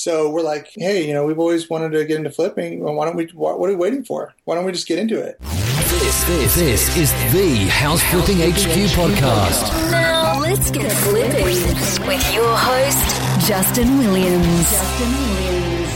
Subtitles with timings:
[0.00, 2.82] So we're like, hey, you know, we've always wanted to get into flipping.
[2.82, 3.26] Well, why don't we?
[3.34, 4.32] What, what are we waiting for?
[4.46, 5.38] Why don't we just get into it?
[5.40, 9.90] This, this, this is the House Flipping HQ podcast.
[9.90, 14.70] Now let's get flipping with your host, Justin Williams.
[14.70, 15.92] Justin Williams.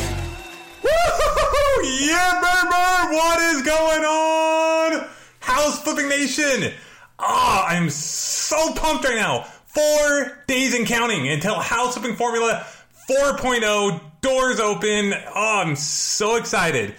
[0.83, 1.89] Woo!
[1.89, 3.17] Yeah, baby!
[3.17, 5.09] What is going on?
[5.41, 6.75] House Flipping Nation!
[7.19, 9.45] Ah, I'm so pumped right now.
[9.67, 12.67] Four days and counting until House Flipping Formula
[13.09, 15.13] 4.0 doors open.
[15.35, 16.95] Oh, I'm so excited.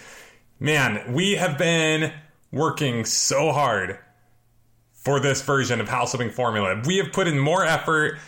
[0.59, 2.13] Man, we have been
[2.51, 3.97] working so hard
[4.93, 6.79] for this version of House Flipping Formula.
[6.85, 8.19] We have put in more effort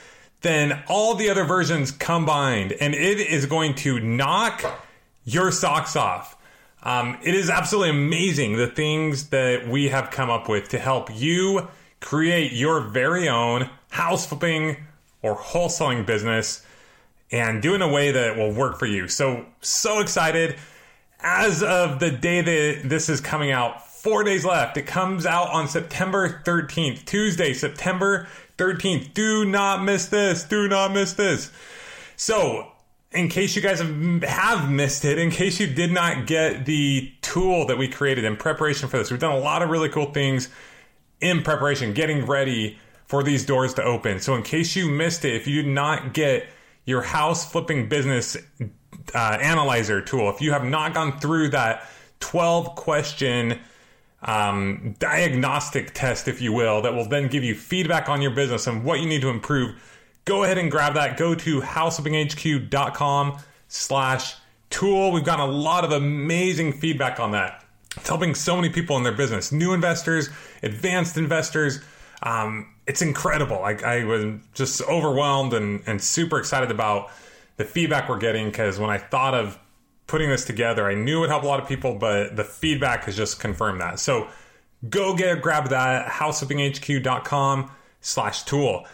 [0.41, 4.63] than all the other versions combined, and it is going to knock
[5.23, 6.35] your socks off.
[6.82, 11.09] Um, it is absolutely amazing the things that we have come up with to help
[11.16, 11.68] you
[11.99, 14.77] create your very own house flipping
[15.21, 16.63] or wholesaling business
[17.31, 19.08] and do in a way that will work for you.
[19.08, 20.55] So, so excited.
[21.20, 24.77] As of the day that this is coming out, four days left.
[24.77, 29.13] It comes out on September 13th, Tuesday, September 13th.
[29.13, 30.43] Do not miss this.
[30.43, 31.51] Do not miss this.
[32.16, 32.71] So,
[33.12, 37.66] in case you guys have, missed it, in case you did not get the tool
[37.68, 40.49] that we created in preparation for this, we've done a lot of really cool things
[41.20, 44.20] in preparation, getting ready for these doors to open.
[44.20, 46.48] So, in case you missed it, if you did not get
[46.88, 48.35] your house flipping business
[49.13, 51.88] uh, analyzer tool, if you have not gone through that
[52.21, 53.60] 12 question
[54.24, 58.66] um, diagnostic test, if you will, that will then give you feedback on your business
[58.66, 59.76] and what you need to improve,
[60.26, 61.18] go ahead and grab that.
[61.18, 64.35] Go to houseflippinghq.com slash
[64.69, 65.12] tool.
[65.12, 67.63] We've gotten a lot of amazing feedback on that.
[67.97, 70.29] It's helping so many people in their business, new investors,
[70.63, 71.81] advanced investors.
[72.23, 73.63] Um, it's incredible.
[73.63, 77.12] I, I was just overwhelmed and, and super excited about
[77.57, 79.59] the feedback we're getting because when I thought of
[80.07, 83.03] putting this together, I knew it would help a lot of people, but the feedback
[83.03, 84.00] has just confirmed that.
[84.00, 84.28] So
[84.90, 88.85] go get grab that houseflippinghq.com slash tool.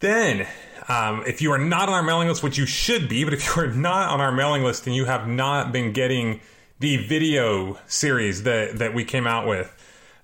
[0.00, 0.46] Then,
[0.88, 3.46] um, if you are not on our mailing list, which you should be, but if
[3.56, 6.40] you are not on our mailing list and you have not been getting
[6.78, 9.72] the video series that, that we came out with,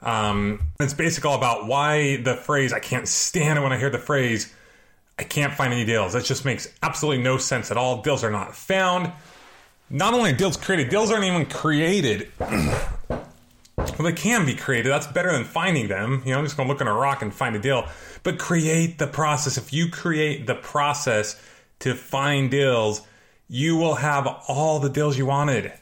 [0.02, 3.90] um, it's basically all about why the phrase, I can't stand it when I hear
[3.90, 4.52] the phrase,
[5.18, 6.14] I can't find any deals.
[6.14, 8.02] That just makes absolutely no sense at all.
[8.02, 9.12] Deals are not found.
[9.88, 12.30] Not only are deals created, deals aren't even created.
[12.40, 13.24] well,
[13.98, 14.90] they can be created.
[14.90, 16.22] That's better than finding them.
[16.24, 17.86] You know, I'm just going to look on a rock and find a deal.
[18.22, 19.58] But create the process.
[19.58, 21.40] If you create the process
[21.80, 23.02] to find deals,
[23.48, 25.72] you will have all the deals you wanted.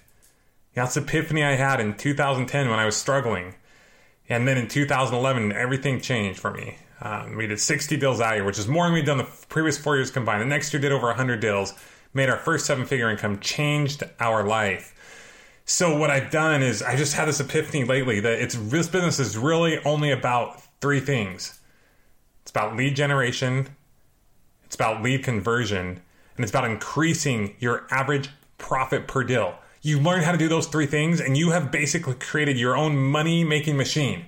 [0.74, 3.54] That's the epiphany I had in 2010 when I was struggling.
[4.30, 6.76] And then in 2011, everything changed for me.
[7.02, 9.76] Um, we did 60 deals that year, which is more than we'd done the previous
[9.76, 10.40] four years combined.
[10.40, 11.74] The next year did over 100 deals,
[12.14, 14.94] made our first seven figure income, changed our life.
[15.64, 19.18] So what I've done is I just had this epiphany lately that it's this business
[19.18, 21.60] is really only about three things.
[22.42, 23.68] It's about lead generation,
[24.64, 26.00] it's about lead conversion,
[26.36, 29.56] and it's about increasing your average profit per deal.
[29.82, 32.96] You learn how to do those three things, and you have basically created your own
[32.96, 34.26] money making machine.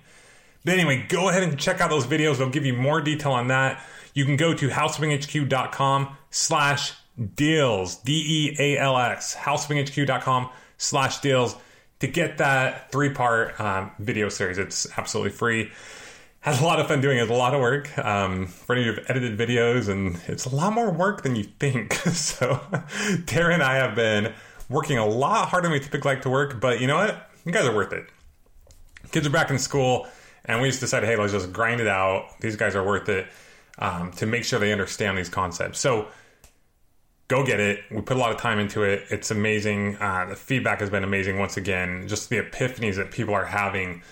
[0.64, 2.38] But anyway, go ahead and check out those videos.
[2.38, 3.82] They'll give you more detail on that.
[4.14, 6.92] You can go to houseflippinghq.com slash
[7.34, 11.56] deals, D-E-A-L-S, houseflippinghq.com slash deals
[12.00, 14.58] to get that three-part um, video series.
[14.58, 15.70] It's absolutely free.
[16.40, 17.22] Has a lot of fun doing it.
[17.22, 17.96] It's a lot of work.
[17.98, 21.36] Um, for any of you who've edited videos, and it's a lot more work than
[21.36, 21.94] you think.
[21.94, 22.60] so
[23.26, 24.32] Tara and I have been
[24.72, 27.30] working a lot harder than we typically like to work, but you know what?
[27.44, 28.06] You guys are worth it.
[29.10, 30.08] Kids are back in school,
[30.44, 32.40] and we just decided, hey, let's just grind it out.
[32.40, 33.26] These guys are worth it
[33.78, 35.78] um, to make sure they understand these concepts.
[35.78, 36.08] So
[37.28, 37.80] go get it.
[37.90, 39.04] We put a lot of time into it.
[39.10, 39.96] It's amazing.
[39.96, 42.08] Uh, the feedback has been amazing once again.
[42.08, 44.02] Just the epiphanies that people are having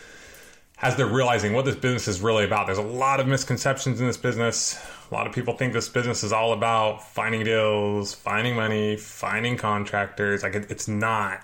[0.83, 2.67] as they're realizing what this business is really about.
[2.67, 4.83] There's a lot of misconceptions in this business.
[5.11, 9.57] A lot of people think this business is all about finding deals, finding money, finding
[9.57, 10.43] contractors.
[10.43, 11.43] Like it, it's not.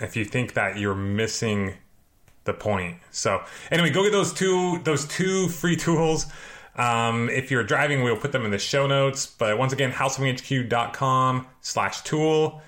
[0.00, 1.74] If you think that, you're missing
[2.44, 2.96] the point.
[3.10, 6.26] So anyway, go get those two those two free tools.
[6.76, 9.26] Um, if you're driving, we'll put them in the show notes.
[9.26, 12.62] But once again, houseflippinghq.com slash tool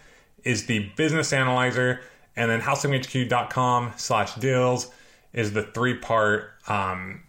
[0.45, 2.03] is the business analyzer,
[2.37, 4.91] and then houseflippinghq.com slash deals
[5.33, 7.23] is the three part um,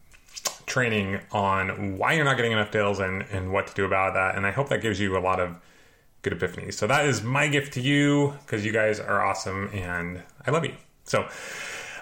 [0.65, 4.35] training on why you're not getting enough deals and, and what to do about that.
[4.35, 5.59] And I hope that gives you a lot of
[6.21, 6.73] good epiphanies.
[6.73, 10.65] So that is my gift to you because you guys are awesome and I love
[10.65, 10.73] you.
[11.03, 11.27] So,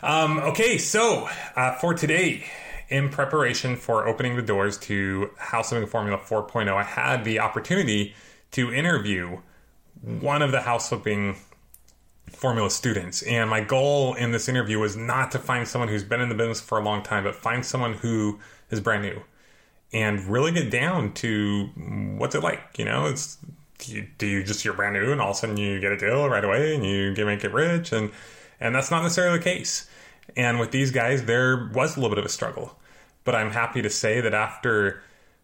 [0.04, 2.46] um, okay, so uh, for today,
[2.90, 8.14] in preparation for opening the doors to House Flipping Formula 4.0, I had the opportunity
[8.52, 9.40] to interview
[10.02, 11.38] one of the house flipping
[12.30, 13.22] formula students.
[13.24, 16.36] And my goal in this interview was not to find someone who's been in the
[16.36, 18.40] business for a long time, but find someone who
[18.70, 19.22] is brand new
[19.94, 21.66] and really get down to
[22.18, 22.78] what's it like.
[22.78, 23.38] You know, it's
[23.80, 25.92] do you, do you just you're brand new and all of a sudden you get
[25.92, 28.12] a deal right away and you get make it rich and
[28.60, 29.90] and that's not necessarily the case.
[30.38, 32.78] And with these guys, there was a little bit of a struggle,
[33.24, 35.02] but I'm happy to say that after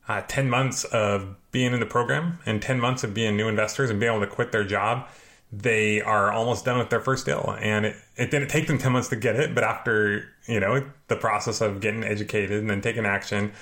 [0.07, 3.89] uh, 10 months of being in the program and 10 months of being new investors
[3.89, 5.07] and being able to quit their job,
[5.51, 7.55] they are almost done with their first deal.
[7.61, 10.85] And it, it didn't take them 10 months to get it, but after, you know,
[11.07, 13.53] the process of getting educated and then taking action,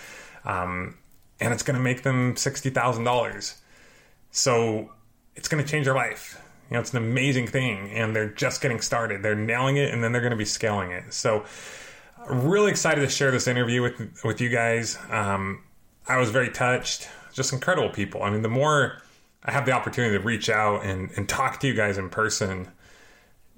[0.45, 0.97] um,
[1.39, 3.55] and it's going to make them $60,000.
[4.31, 4.91] So
[5.35, 6.41] it's going to change their life.
[6.69, 9.21] You know, it's an amazing thing, and they're just getting started.
[9.21, 11.13] They're nailing it, and then they're going to be scaling it.
[11.13, 11.45] So,
[12.27, 14.97] really excited to share this interview with with you guys.
[15.11, 15.63] Um,
[16.07, 17.07] I was very touched.
[17.33, 18.23] Just incredible people.
[18.23, 19.01] I mean, the more
[19.45, 22.68] I have the opportunity to reach out and, and talk to you guys in person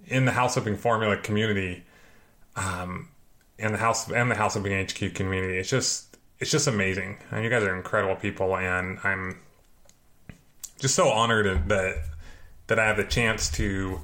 [0.06, 1.84] in the House Flipping Formula community,
[2.56, 3.10] um,
[3.60, 7.18] and the House and the House Flipping HQ community, it's just it's just amazing.
[7.32, 9.40] And you guys are incredible people, and I'm
[10.80, 11.96] just so honored that
[12.68, 14.02] that I have the chance to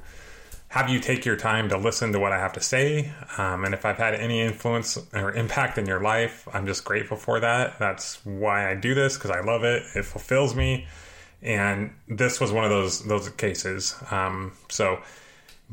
[0.68, 3.12] have you take your time to listen to what I have to say.
[3.38, 7.16] Um, and if I've had any influence or impact in your life, I'm just grateful
[7.16, 7.78] for that.
[7.78, 9.84] That's why I do this because I love it.
[9.94, 10.88] It fulfills me.
[11.44, 13.94] And this was one of those those cases.
[14.10, 14.98] Um, so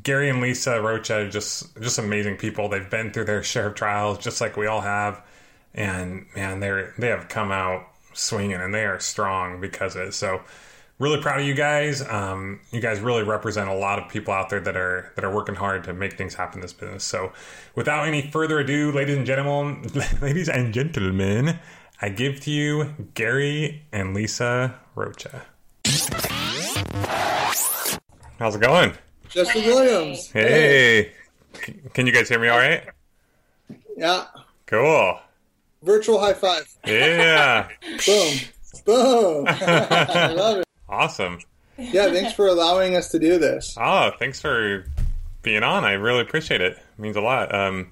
[0.03, 2.69] Gary and Lisa Rocha, just just amazing people.
[2.69, 5.23] They've been through their share of trials, just like we all have.
[5.73, 10.13] And man, they're they have come out swinging, and they are strong because of it.
[10.13, 10.41] So
[11.01, 12.07] really proud of you guys.
[12.07, 15.33] Um, you guys really represent a lot of people out there that are that are
[15.33, 17.03] working hard to make things happen in this business.
[17.03, 17.33] So,
[17.75, 19.89] without any further ado, ladies and gentlemen,
[20.21, 21.59] ladies and gentlemen,
[22.01, 25.45] I give to you Gary and Lisa Rocha.
[28.39, 28.93] How's it going?
[29.29, 30.27] Justin Williams.
[30.31, 31.13] Hey,
[31.93, 32.83] can you guys hear me all right?
[33.95, 34.25] Yeah.
[34.65, 35.19] Cool.
[35.83, 36.67] Virtual high five.
[36.85, 37.67] Yeah.
[38.05, 38.33] Boom.
[38.85, 39.45] Boom.
[39.49, 40.65] I love it.
[40.89, 41.39] awesome.
[41.77, 43.75] Yeah, thanks for allowing us to do this.
[43.79, 44.85] Oh, thanks for
[45.41, 45.83] being on.
[45.83, 46.73] I really appreciate it.
[46.73, 47.53] It means a lot.
[47.53, 47.91] Um,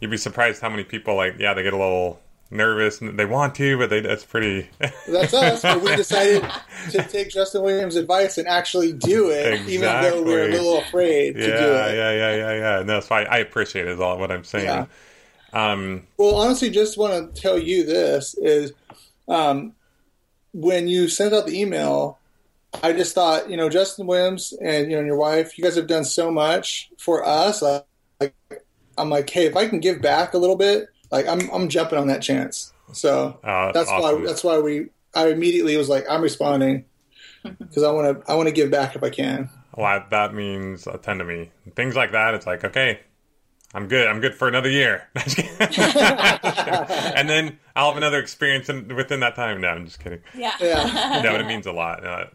[0.00, 2.20] you'd be surprised how many people like yeah they get a little
[2.52, 4.68] nervous and they want to, but they that's pretty.
[5.08, 5.62] That's us.
[5.62, 6.44] But we decided
[6.90, 10.78] to take Justin Williams' advice and actually do it, even though we are a little
[10.78, 11.94] afraid to do it.
[11.96, 12.82] yeah, yeah, yeah, yeah.
[12.82, 13.92] No, that's why I appreciate it.
[13.92, 14.66] Is all what I'm saying.
[14.66, 14.86] Yeah.
[15.52, 18.72] Um, Well, honestly, just want to tell you this is
[19.28, 19.74] um,
[20.52, 22.18] when you sent out the email,
[22.82, 25.76] I just thought, you know, Justin Williams and you know and your wife, you guys
[25.76, 27.62] have done so much for us.
[27.62, 27.84] Like,
[28.96, 31.98] I'm like, hey, if I can give back a little bit, like I'm I'm jumping
[31.98, 32.72] on that chance.
[32.92, 34.20] So uh, that's awesome.
[34.20, 36.86] why that's why we I immediately was like, I'm responding
[37.44, 39.50] because I want to I want to give back if I can.
[39.76, 41.50] Well, that means a ton to me.
[41.76, 43.00] Things like that, it's like, okay,
[43.72, 44.06] I'm good.
[44.06, 45.08] I'm good for another year.
[45.14, 45.28] and
[47.28, 49.62] then I'll have another experience in, within that time.
[49.62, 50.20] No, I'm just kidding.
[50.34, 50.52] Yeah.
[50.60, 51.20] Yeah.
[51.22, 52.04] No, but it means a lot.
[52.04, 52.26] Uh,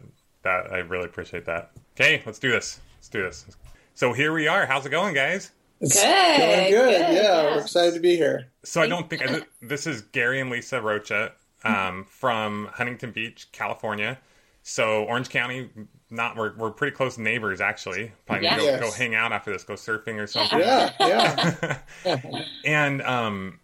[0.42, 1.70] that I really appreciate that.
[1.94, 2.80] Okay, let's do this.
[2.96, 3.46] Let's do this.
[3.94, 4.66] So here we are.
[4.66, 5.52] How's it going, guys?
[5.80, 6.70] It's Good, going good.
[6.70, 7.42] good, Yeah, yeah.
[7.56, 8.48] we're excited to be here.
[8.64, 11.32] So I don't think I, this is Gary and Lisa Rocha
[11.64, 14.18] um, from Huntington Beach, California.
[14.62, 15.70] So Orange County,
[16.10, 18.12] not we're, we're pretty close neighbors actually.
[18.26, 18.56] Probably Yeah.
[18.58, 18.80] go, Yes.
[18.80, 20.58] go hang out after this, go surfing or something.
[20.58, 21.78] Yeah, yeah.
[22.64, 23.60] And um,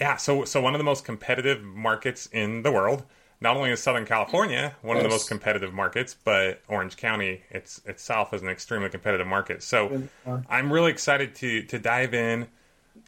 [0.00, 3.04] yeah, so so one of the most competitive markets in the world.
[3.44, 7.78] Not only is Southern California one of the most competitive markets, but Orange County it's,
[7.84, 9.62] itself is an extremely competitive market.
[9.62, 10.08] So
[10.48, 12.46] I'm really excited to to dive in,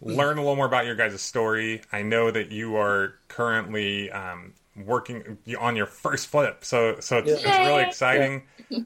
[0.02, 1.80] learn a little more about your guys' story.
[1.90, 4.52] I know that you are currently um,
[4.84, 7.88] working on your first flip, so so it's, it's really Yay.
[7.88, 8.42] exciting,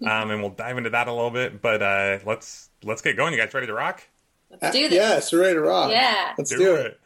[0.06, 1.60] um, and we'll dive into that a little bit.
[1.60, 3.32] But uh, let's let's get going.
[3.32, 4.06] You guys ready to rock?
[4.50, 4.94] Let's do this.
[4.94, 5.90] Yes, we're ready to rock.
[5.90, 6.32] Yeah.
[6.38, 7.00] Let's do, it.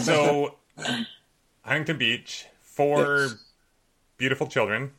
[0.00, 0.54] so,
[1.62, 3.34] Huntington Beach, four Yes.
[4.16, 4.92] Beautiful children,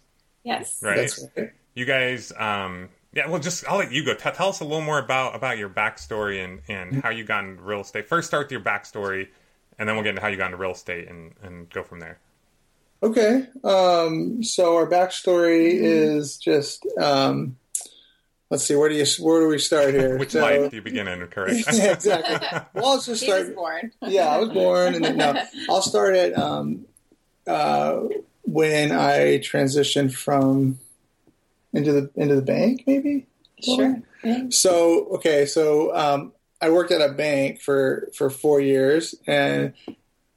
[0.44, 0.80] Yes.
[0.84, 0.98] right?
[0.98, 1.52] That's right.
[1.74, 3.28] You guys, um, yeah.
[3.28, 4.14] Well, just I'll let you go.
[4.14, 7.44] T- tell us a little more about about your backstory and and how you got
[7.44, 8.08] into real estate.
[8.08, 9.28] First, start with your backstory,
[9.80, 12.00] and then we'll get into how you got into real estate and and go from
[12.00, 12.20] there.
[13.04, 13.46] Okay.
[13.64, 17.58] Um, so our backstory is just um,
[18.50, 18.76] let's see.
[18.76, 20.18] Where do you where do we start here?
[20.20, 21.26] Which So- life do you begin in?
[21.28, 21.66] Correct.
[21.74, 22.60] yeah, exactly.
[22.74, 23.56] Well, let's just He was start.
[23.56, 23.92] born.
[24.04, 26.86] Yeah, I was born, and then no, I'll start at um,
[27.46, 28.02] uh,
[28.46, 30.80] when I transitioned from
[31.74, 33.28] into the into the bank, maybe.
[33.64, 34.02] Sure.
[34.24, 34.46] Yeah.
[34.50, 39.74] So okay, so um, I worked at a bank for for four years, and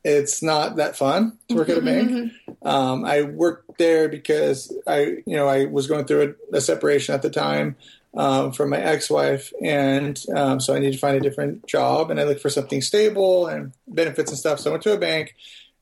[0.04, 2.32] it's not that fun to work at a bank.
[2.62, 7.14] Um, I worked there because I, you know, I was going through a, a separation
[7.14, 7.76] at the time
[8.16, 12.18] um, from my ex-wife, and um, so I needed to find a different job, and
[12.18, 14.60] I looked for something stable and benefits and stuff.
[14.60, 15.34] So I went to a bank,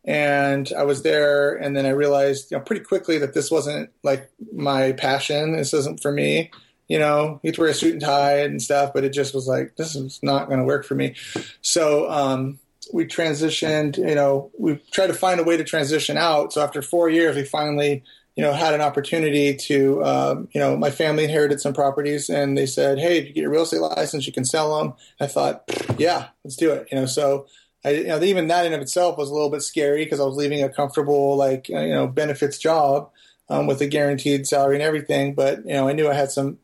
[0.06, 3.90] and I was there, and then I realized, you know, pretty quickly that this wasn't
[4.04, 5.56] like my passion.
[5.56, 6.50] This isn't for me.
[6.86, 9.34] You know, you have to wear a suit and tie and stuff, but it just
[9.34, 11.16] was like this is not going to work for me.
[11.60, 12.60] So um,
[12.92, 13.98] we transitioned.
[13.98, 16.52] You know, we tried to find a way to transition out.
[16.52, 18.04] So after four years, we finally,
[18.36, 20.04] you know, had an opportunity to.
[20.04, 23.40] Um, you know, my family inherited some properties, and they said, "Hey, if you get
[23.40, 25.64] your real estate license, you can sell them." I thought,
[25.98, 26.86] yeah, let's do it.
[26.92, 27.48] You know, so.
[27.86, 30.24] I, you know, even that in of itself was a little bit scary because I
[30.24, 33.10] was leaving a comfortable, like you know, benefits job
[33.48, 35.34] um, with a guaranteed salary and everything.
[35.34, 36.58] But you know, I knew I had some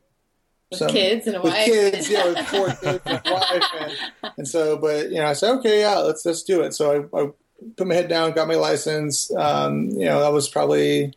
[0.71, 1.65] With kids and a with wife.
[1.65, 3.93] kids, yeah, with four kids and a wife, and,
[4.37, 6.73] and so, but you know, I said, okay, yeah, let's let's do it.
[6.73, 7.31] So I, I
[7.77, 9.33] put my head down, got my license.
[9.35, 11.13] Um, you know, that was probably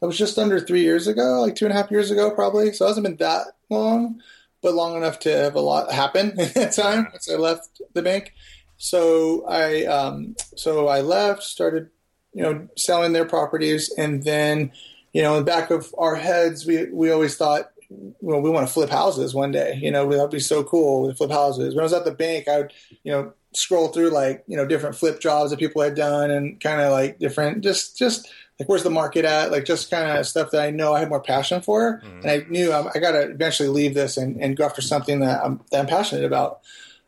[0.00, 2.72] that was just under three years ago, like two and a half years ago, probably.
[2.72, 4.22] So it hasn't been that long,
[4.62, 8.02] but long enough to have a lot happen in that time since I left the
[8.02, 8.34] bank.
[8.78, 11.90] So I um, so I left, started
[12.32, 14.72] you know selling their properties, and then
[15.12, 18.66] you know in the back of our heads, we we always thought well, we want
[18.66, 19.78] to flip houses one day.
[19.80, 21.74] You know, that'd be so cool to flip houses.
[21.74, 24.66] When I was at the bank, I would, you know, scroll through like, you know,
[24.66, 28.28] different flip jobs that people had done and kind of like different, just, just
[28.60, 29.50] like, where's the market at?
[29.50, 32.02] Like, just kind of stuff that I know I had more passion for.
[32.22, 35.20] And I knew I'm, I got to eventually leave this and, and go after something
[35.20, 36.60] that I'm, that I'm passionate about.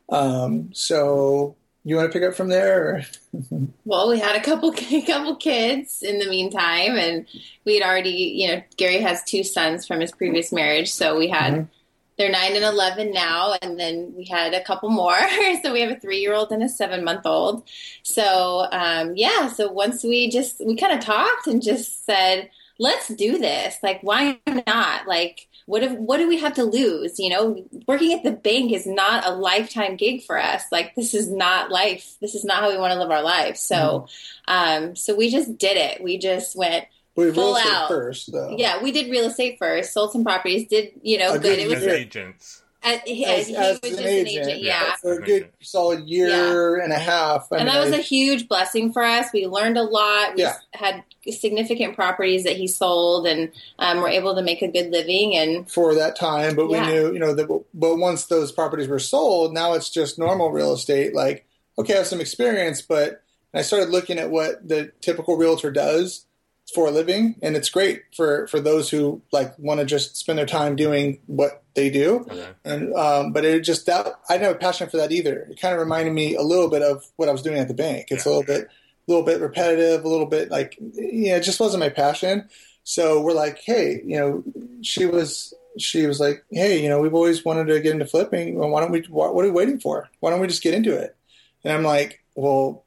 [0.09, 3.05] Um, so you want to pick up from there?
[3.85, 7.27] Well, we had a couple a couple kids in the meantime, and
[7.65, 11.29] we had already, you know, Gary has two sons from his previous marriage, so we
[11.29, 11.69] had Mhm.
[12.17, 15.17] they're nine and eleven now, and then we had a couple more.
[15.63, 17.67] so we have a three year old and a seven month old.
[18.03, 23.07] So um, yeah, so once we just we kind of talked and just said, let's
[23.09, 23.77] do this.
[23.83, 25.07] Like, why not?
[25.07, 25.47] Like.
[25.71, 27.17] What if, what do we have to lose?
[27.17, 30.63] You know, working at the bank is not a lifetime gig for us.
[30.69, 32.15] Like this is not life.
[32.19, 33.61] This is not how we want to live our lives.
[33.61, 34.07] So,
[34.49, 36.03] um, so we just did it.
[36.03, 36.87] We just went.
[37.15, 37.87] We real Full estate out.
[37.87, 38.53] first, though.
[38.57, 39.93] Yeah, we did real estate first.
[39.93, 40.67] Sold some properties.
[40.67, 41.31] Did you know?
[41.33, 41.43] Good.
[41.43, 41.77] good It was.
[41.77, 41.93] as year.
[41.95, 42.60] agents.
[42.83, 44.63] Uh, he, As, he as was an just agent, an agent.
[44.63, 44.95] Yeah.
[44.95, 47.47] for a good solid year and a half.
[47.51, 49.27] I And mean, that was I- a huge blessing for us.
[49.31, 50.35] We learned a lot.
[50.35, 50.55] We Yeah.
[50.73, 55.35] had significant properties that he sold, and um, were able to make a good living.
[55.35, 56.87] And for that time, but Yeah.
[56.87, 57.47] we knew, you know, that.
[57.73, 61.13] But once those properties were sold, now it's just normal real estate.
[61.13, 61.45] Like,
[61.77, 63.21] okay, I have some experience, but
[63.53, 66.25] I started looking at what the typical realtor does
[66.73, 70.39] for a living, and it's great for for those who like want to just spend
[70.39, 72.25] their time doing what they do.
[72.29, 72.49] Okay.
[72.65, 75.47] And um, but it just that I didn't have a passion for that either.
[75.49, 77.73] It kind of reminded me a little bit of what I was doing at the
[77.73, 78.07] bank.
[78.09, 81.59] It's a little bit, a little bit repetitive, a little bit like yeah, it just
[81.59, 82.49] wasn't my passion.
[82.83, 84.43] So we're like, hey, you know,
[84.81, 88.55] she was she was like, hey, you know, we've always wanted to get into flipping.
[88.55, 89.01] Well, why don't we?
[89.09, 90.09] What, what are we waiting for?
[90.19, 91.15] Why don't we just get into it?
[91.63, 92.83] And I'm like, well,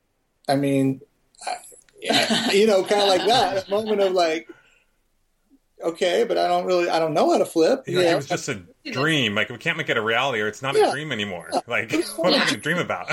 [0.49, 1.14] I mean, yeah,
[2.53, 3.67] you know, kind of like that.
[3.67, 4.49] A moment of like,
[5.83, 7.85] okay, but I don't really, I don't know how to flip.
[7.87, 8.13] You know, Yeah.
[8.13, 9.35] It was just a dream.
[9.35, 10.89] Like we can't make it a reality, or it's not Yeah.
[10.89, 11.51] a dream anymore.
[11.67, 13.09] Like what am I going to dream about?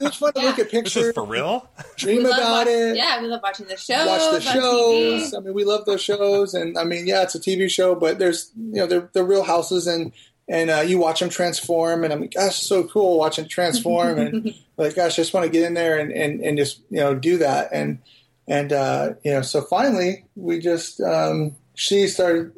[0.00, 1.68] It's fun to look at this pictures, is for real.
[1.96, 4.06] dream we about watch- it, Yeah, we love watching the shows.
[4.06, 5.32] watch the shows.
[5.32, 5.36] TV.
[5.36, 8.18] I mean, we love those shows, and I mean, yeah, it's a TV show, but
[8.18, 10.12] there's you know they're they're real houses, and
[10.48, 14.54] and uh, you watch them transform, and I'm like, gosh, so cool watching transform, and
[14.76, 17.14] like, gosh, I just want to get in there and and and just you know
[17.14, 17.98] do that, and
[18.48, 22.52] and uh, you know, so finally we just um, she started.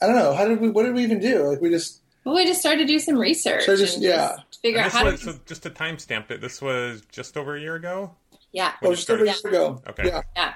[0.00, 1.42] I don't know how did we what did we even do?
[1.44, 3.64] Like we just Well, we just started to do some research.
[3.64, 4.36] So just- and yeah.
[4.62, 5.32] figure out how was, to.
[5.34, 8.14] so just to timestamp it, this was just over a year ago.
[8.52, 8.72] Yeah.
[8.82, 9.82] oh just over a year ago.
[9.88, 10.06] Okay.
[10.06, 10.22] Yeah.
[10.36, 10.54] Yeah.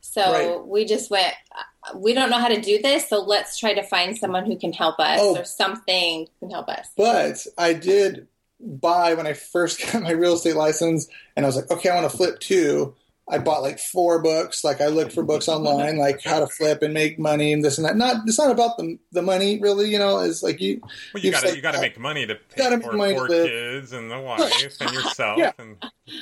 [0.00, 0.20] So
[0.60, 0.66] Right.
[0.66, 3.82] we just went, uh, we don't know how to do this, so let's try to
[3.82, 5.36] find someone who can help us Oh.
[5.38, 6.88] or something can help us.
[6.96, 8.26] But I did
[8.60, 11.94] buy when I first got my real estate license, and I was like, okay, I
[12.00, 12.94] want to flip too.
[13.30, 14.64] I bought like four books.
[14.64, 17.78] Like I looked for books online, like how to flip and make money and this
[17.78, 17.96] and that.
[17.96, 19.90] Not it's not about the the money really.
[19.90, 20.80] You know, it's like you
[21.14, 23.18] Well, you got to you got to make money to pay Gotta for money to
[23.18, 25.38] four kids and the wife and yourself.
[25.38, 25.52] Yeah.
[25.58, 25.76] And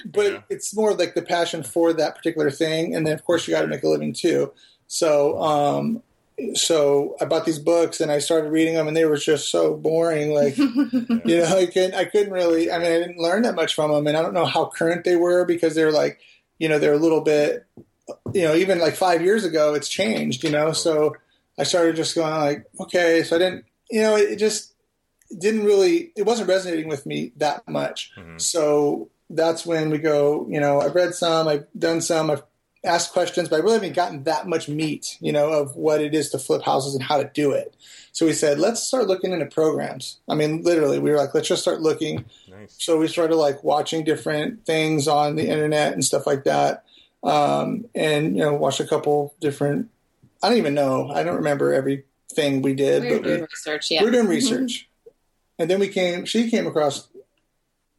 [0.04, 0.42] but Yeah.
[0.50, 3.62] it's more like the passion for that particular thing and then of course you got
[3.62, 4.52] to make a living too
[4.86, 6.02] so um
[6.54, 9.74] so i bought these books and i started reading them and they were just so
[9.74, 13.54] boring like you know i couldn't i couldn't really i mean i didn't learn that
[13.54, 16.18] much from them and i don't know how current they were because they're like
[16.60, 17.66] you know they're a little bit
[18.32, 21.16] you know even like five years ago it's changed you know so
[21.58, 24.74] i started just going like okay so i didn't you know it, it just
[25.36, 28.40] didn't really it wasn't resonating with me that much Mhm.
[28.40, 32.42] so that's when we go, you know, I've read some, I've done some, I've
[32.82, 36.14] asked questions, but I really haven't gotten that much meat, you know, of what it
[36.16, 37.76] is to flip houses and how to do it.
[38.12, 40.18] So we said, let's start looking into programs.
[40.28, 42.24] I mean, literally, we were like, let's just start looking.
[42.48, 42.74] Nice.
[42.78, 46.84] So we started like watching different things on the internet and stuff like that.
[47.22, 49.90] Um, and, you know, watched a couple different,
[50.42, 51.10] I don't even know.
[51.10, 54.00] I don't remember everything we did, We were but we, doing research, yeah.
[54.00, 54.88] we were doing research.
[55.58, 57.08] And then we came, she came across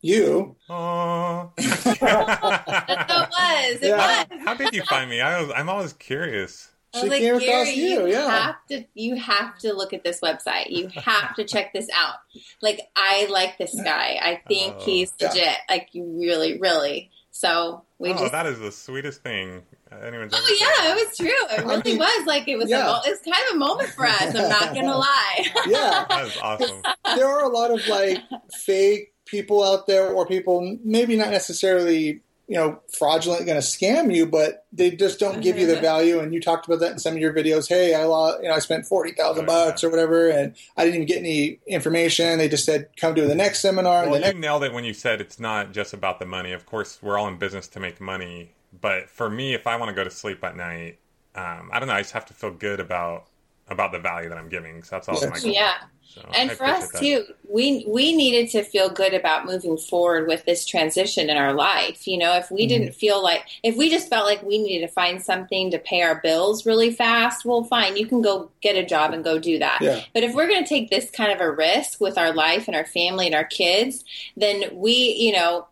[0.01, 0.56] you.
[0.70, 1.48] Aw.
[1.58, 3.82] That's how it was.
[3.82, 4.25] It Yeah.
[4.32, 4.41] was.
[4.44, 5.22] How did you find me?
[5.22, 6.71] I was, I'm always curious.
[6.93, 8.29] I She like, came across Gary, you, yeah.
[8.29, 10.69] have to you have to look at this website.
[10.69, 12.15] You have to check this out.
[12.62, 14.19] Like I like this guy.
[14.21, 14.83] I think Oh.
[14.83, 15.29] he's Yeah.
[15.29, 15.57] legit.
[15.69, 17.10] Like you really, really.
[17.33, 19.62] So we oh, just that is the sweetest thing
[20.05, 21.27] anyone's Oh yeah, it was true.
[21.27, 22.81] It I really mean, was like it was yeah.
[22.81, 24.21] a mo- it kind of a moment for us.
[24.36, 25.45] I'm not gonna lie.
[25.67, 26.05] Yeah.
[26.10, 26.81] That is awesome.
[27.15, 28.17] there are a lot of like
[28.53, 32.19] fake people out there or people maybe not necessarily
[32.51, 36.20] you know fraudulent going to scam you but they just don't give you the value
[36.20, 38.53] and you talked about that in some of your videos hey i lost you know
[38.53, 42.50] i spent 40000 Oh, bucks or whatever and i didn't even get any information they
[42.50, 44.84] just said come to the next seminar and Well, the you next nailed it when
[44.84, 46.51] you said it's not just about the money.
[46.51, 48.51] Of course, we're all in business to make money.
[48.81, 51.00] But for me, if I want to go to sleep at night,
[51.36, 51.93] um, I don't know.
[51.93, 53.27] I just have to feel good about
[53.70, 54.84] about the value that I'm giving.
[54.84, 55.29] So that's all Yes.
[55.29, 55.51] my goal.
[55.53, 55.74] Yeah.
[56.13, 60.46] So and for us too we we needed to feel good about moving forward with
[60.46, 62.08] this transition in our life.
[62.08, 62.68] You know if we mm-hmm.
[62.68, 66.01] didn't feel like if we just felt like we needed to find something to pay
[66.01, 69.60] our bills really fast well fine you can go get a job and go do
[69.60, 69.80] that.
[69.82, 70.03] Yeah.
[70.13, 72.75] but if we're going to take this kind of a risk with our life and
[72.75, 74.03] our family and our kids
[74.36, 75.68] then we you know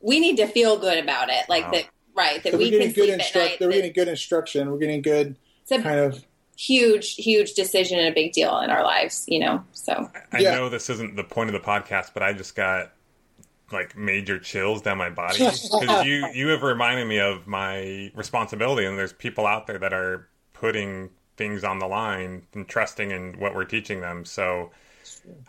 [0.00, 1.44] we need to feel good about it.
[1.48, 1.70] Like Wow.
[1.72, 3.92] that right that So we we're getting can good sleep at instruct night we're getting
[3.92, 5.36] good instruction we're getting good
[5.68, 6.24] kind of
[6.56, 10.54] huge huge decision and a big deal in our lives you know so I Yeah.
[10.54, 12.92] know this isn't the point of the podcast, but I just got
[13.72, 15.38] like major chills down my body
[15.80, 19.92] because you you have reminded me of my responsibility, and there's people out there that
[19.92, 24.24] are putting things on the line and trusting in what we're teaching them.
[24.24, 24.70] So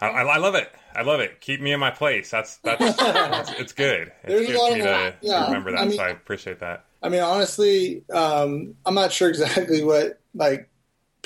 [0.01, 0.71] I, I I love it.
[0.95, 1.41] I love it.
[1.41, 2.29] Keep me in my place.
[2.31, 4.11] That's that's, that's it's good.
[4.25, 5.81] There's It's a good lot for me to yeah, remember that.
[5.81, 6.85] I mean- so I appreciate that.
[7.03, 10.69] I mean, honestly, um, I'm not sure exactly what like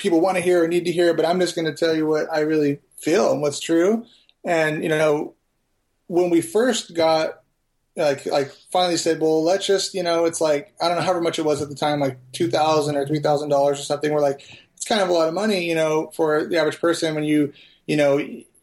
[0.00, 2.06] people want to hear or need to hear, but I'm just going to tell you
[2.06, 4.04] what I really feel and what's true.
[4.44, 5.34] And you know,
[6.06, 7.42] when we first got
[7.96, 11.20] like like finally said, well, let's just you know, it's like I don't know however
[11.20, 14.12] much it was at the time, like two thousand or three thousand dollars or something.
[14.12, 14.42] We're like,
[14.74, 17.52] it's kind of a lot of money, you know, for the average person when you
[17.86, 18.18] you know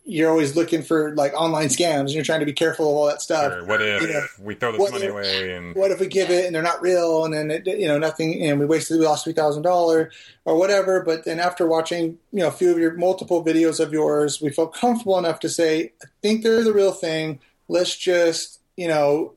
[0.09, 3.07] you're always looking for like online scams and you're trying to be careful of all
[3.07, 3.51] that stuff.
[3.51, 6.07] Or what if you know, we throw this money if- away and what if we
[6.07, 8.99] give it and they're not real and then it, you know nothing and we wasted
[8.99, 10.13] we lost three thousand dollars
[10.45, 13.91] or whatever but then after watching you know a few of your multiple videos of
[13.91, 18.61] yours we felt comfortable enough to say i think they're the real thing let's just
[18.77, 19.33] you know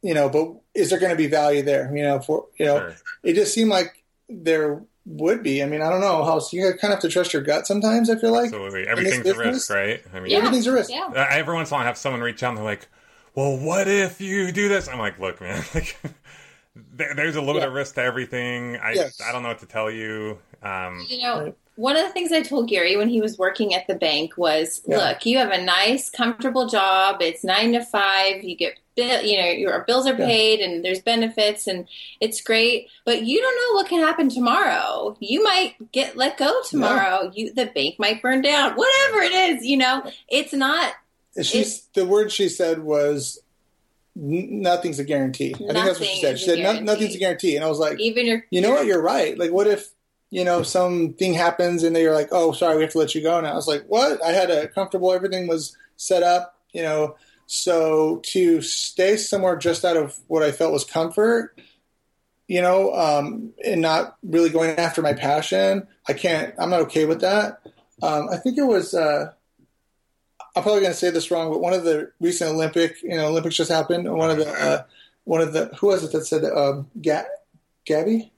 [0.00, 2.78] you know but is there going to be value there you know for you know
[2.80, 2.96] Sure.
[3.22, 6.62] it just seemed like there would be i mean i don't know how so you
[6.64, 9.70] kind of have to trust your gut sometimes i feel like absolutely everything's a risk,
[9.70, 10.02] right?
[10.12, 10.38] I mean, Yeah.
[10.38, 12.58] everything's a risk yeah every once in a while, I have someone reach out and
[12.58, 12.86] they're like,
[13.34, 15.96] "Well, what if you do this?" I'm like, "Look, man, like,
[16.94, 18.76] there, there's a little bit of risk to everything.
[18.76, 19.20] I Yes.
[19.20, 21.54] I don't know what to tell you." Um, You know, Right.
[21.76, 24.82] one of the things I told Gary when he was working at the bank was,
[24.86, 24.98] Yeah.
[24.98, 27.22] "Look, you have a nice, comfortable job.
[27.22, 28.42] It's nine to five.
[28.44, 30.26] You get bill, you know, your bills are Yeah.
[30.26, 31.86] paid, and there's benefits, and
[32.20, 32.88] it's great.
[33.04, 35.16] But you don't know what can happen tomorrow.
[35.20, 37.30] You might get let go tomorrow.
[37.34, 38.74] You, the bank might burn down.
[38.74, 40.92] Whatever it is, you know, it's not.
[41.42, 43.40] She's the word she said was
[44.16, 45.54] nothing's a guarantee.
[45.54, 46.38] I think that's what she said.
[46.38, 48.86] She said "No- nothing's a guarantee, and I was like, Even your, you know what,
[48.86, 49.38] you're right.
[49.38, 49.90] Like, what if
[50.30, 53.40] you know something happens and they're like, oh, sorry, we have to let you go
[53.40, 53.52] now.
[53.52, 54.22] I was like, what?
[54.22, 57.16] I had a comfortable, everything was set up, you know.
[57.50, 61.58] So to stay somewhere just out of what I felt was comfort,
[62.46, 66.54] you know, um, and not really going after my passion, I can't.
[66.58, 67.62] I'm not okay with that.
[68.02, 68.92] Um, I think it was.
[68.92, 69.32] Uh,
[70.54, 73.28] I'm probably going to say this wrong, but one of the recent Olympic, you know,
[73.28, 74.12] Olympics just happened.
[74.12, 74.82] One of the, uh,
[75.24, 77.24] one of the, who was it that said, um, Ga-
[77.86, 78.30] Gabby?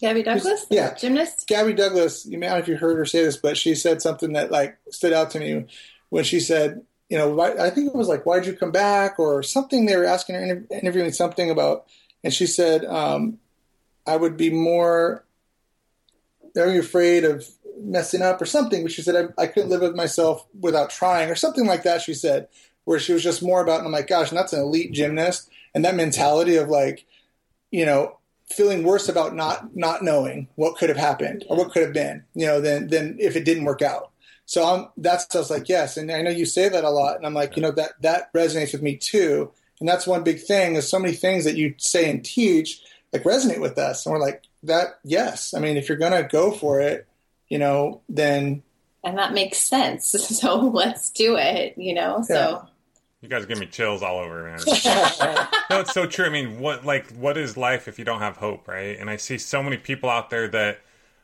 [0.00, 0.94] Gabby Douglas, Yeah.
[0.94, 1.46] gymnast.
[1.48, 4.02] Gabby Douglas, you may not know if you heard her say this, but she said
[4.02, 5.66] something that like stood out to me
[6.10, 9.42] when she said, you know, I think it was like, why'd you come back or
[9.42, 9.84] something?
[9.84, 11.84] They were asking her, inter- interviewing something about,
[12.24, 13.38] and she said, um,
[14.06, 15.22] I would be more
[16.54, 17.46] very afraid of
[17.78, 18.82] messing up or something.
[18.82, 22.00] But she said, I, I couldn't live with myself without trying or something like that.
[22.00, 22.48] She said,
[22.84, 25.50] where she was just more about, and I'm like, gosh, and that's an elite gymnast.
[25.74, 27.04] And that mentality of like,
[27.70, 31.82] you know, feeling worse about not not knowing what could have happened or what could
[31.82, 34.11] have been, you know, than than if it didn't work out.
[34.52, 37.16] So I'm that's I was like, yes, and I know you say that a lot,
[37.16, 39.50] and I'm like, you know, that that resonates with me too.
[39.80, 42.82] And that's one big thing is so many things that you say and teach
[43.14, 44.04] like resonate with us.
[44.04, 45.54] And we're like, that, yes.
[45.54, 47.08] I mean, if you're going to go for it,
[47.48, 48.62] you know, then
[49.02, 50.14] and that makes sense.
[50.18, 52.22] So let's do it, you know?
[52.22, 52.68] So
[53.22, 54.60] You guys give me chills all over, man.
[55.70, 56.26] no, it's so true.
[56.26, 58.98] I mean, what like what is life if you don't have hope, right?
[58.98, 60.82] And I see so many people out there that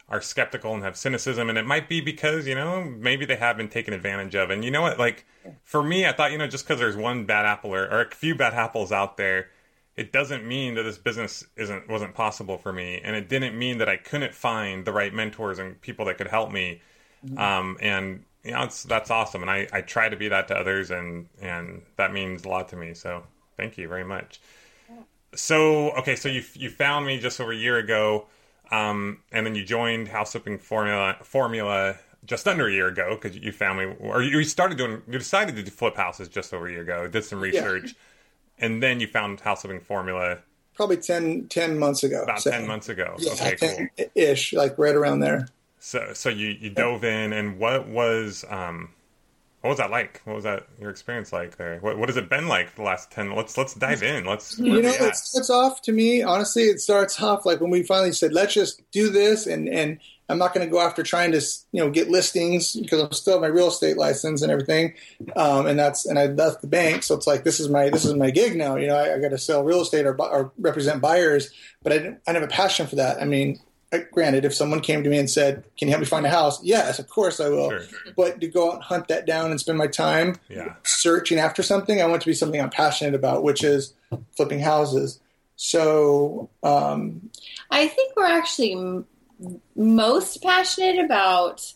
[0.08, 3.56] are skeptical and have cynicism, and it might be because you know maybe they have
[3.56, 4.50] been taken advantage of.
[4.50, 4.98] And you know what?
[4.98, 5.26] Like
[5.64, 8.10] for me, I thought you know just because there's one bad apple or, or a
[8.14, 9.48] few bad apples out there,
[9.96, 13.78] it doesn't mean that this business isn't wasn't possible for me, and it didn't mean
[13.78, 16.80] that I couldn't find the right mentors and people that could help me.
[17.36, 20.56] Um, and you know, it's, that's awesome, and I, I try to be that to
[20.56, 22.94] others, and and that means a lot to me.
[22.94, 23.24] So
[23.56, 24.40] thank you very much.
[25.34, 28.26] So okay, so you you found me just over a year ago,
[28.70, 33.36] um, and then you joined House Flipping Formula Formula just under a year ago because
[33.36, 36.68] you found me, or you started doing, you decided to do flip houses just over
[36.68, 37.94] a year ago, did some research,
[38.58, 40.38] and then you found House Flipping Formula
[40.74, 42.22] probably 10, 10 months ago.
[42.22, 43.16] about So, ten months ago.
[43.18, 44.06] Yeah, okay, cool.
[44.14, 45.48] ish, like right around there.
[45.80, 48.90] So so you you dove in, and what was um.
[49.60, 50.22] What was that like?
[50.24, 51.78] What was that your experience like there?
[51.80, 53.34] What what has it been like the last ten?
[53.34, 54.24] Let's let's dive in.
[54.24, 57.82] Let's You know, it starts off to me, honestly, it starts off like when we
[57.82, 59.46] finally said, let's just do this.
[59.46, 61.40] And, and I'm not going to go after trying to,
[61.72, 64.94] you know, get listings because I'm still have my real estate license and everything.
[65.34, 67.02] Um, and that's, and I left the bank.
[67.02, 68.76] So it's like, this is my, this is my gig now.
[68.76, 71.50] You know, I, I got to sell real estate or, or represent buyers,
[71.82, 73.20] but I didn't, I didn't have a passion for that.
[73.20, 73.58] I mean,
[74.12, 76.62] granted, if someone came to me and said, can you help me find a house?
[76.62, 77.70] Yes, of course I will.
[77.70, 77.82] Sure.
[78.16, 80.74] But to go out and hunt that down and spend my time Yeah.
[80.84, 83.94] searching after something, I want it to be something I'm passionate about, which is
[84.36, 85.20] flipping houses.
[85.56, 87.30] So, um,
[87.70, 89.06] I think we're actually m-
[89.74, 91.72] most passionate about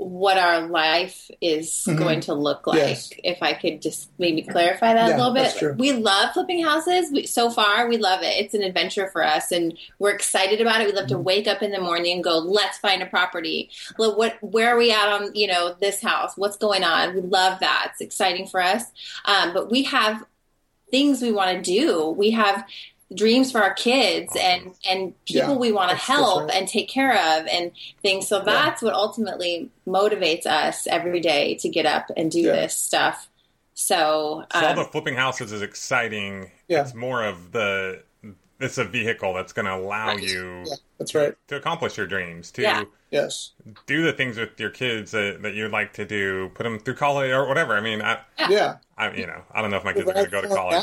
[0.00, 1.98] what our life is Mhm.
[1.98, 2.78] going to look like.
[2.78, 3.10] Yes.
[3.24, 5.76] If I could just maybe clarify that Yeah, a little bit.
[5.76, 7.10] We love flipping houses.
[7.10, 8.36] We, so far, we love it.
[8.38, 10.86] It's an adventure for us, and we're excited about it.
[10.86, 11.14] We love Mm-hmm.
[11.16, 13.70] to wake up in the morning and go, "Let's find a property.
[13.98, 14.36] Look, what?
[14.40, 16.32] Where are we at on you know this house?
[16.36, 17.88] What's going on?" We love that.
[17.90, 18.84] It's exciting for us.
[19.24, 20.22] Um, but we have
[20.92, 22.08] things we want to do.
[22.10, 22.64] We have
[23.14, 26.54] dreams for our kids and and people Yeah, we want to that's- that's help right.
[26.56, 28.28] and take care of and things.
[28.28, 32.52] So that's what ultimately motivates us every day to get up and do Yeah.
[32.52, 33.28] this stuff.
[33.74, 36.50] So, So all um, the flipping houses is exciting.
[36.66, 36.82] Yeah.
[36.82, 38.02] It's more of the
[38.60, 40.22] it's a vehicle that's going to allow Right.
[40.22, 41.34] you yeah, that's right.
[41.48, 42.84] to accomplish your dreams, to Yeah.
[43.10, 43.52] Yes.
[43.86, 46.96] do the things with your kids that, that you'd like to do, put them through
[46.96, 47.74] college or whatever.
[47.74, 48.18] I mean, I,
[48.50, 48.76] Yeah.
[48.98, 50.82] I you know, I don't know if my kids are going to go to college.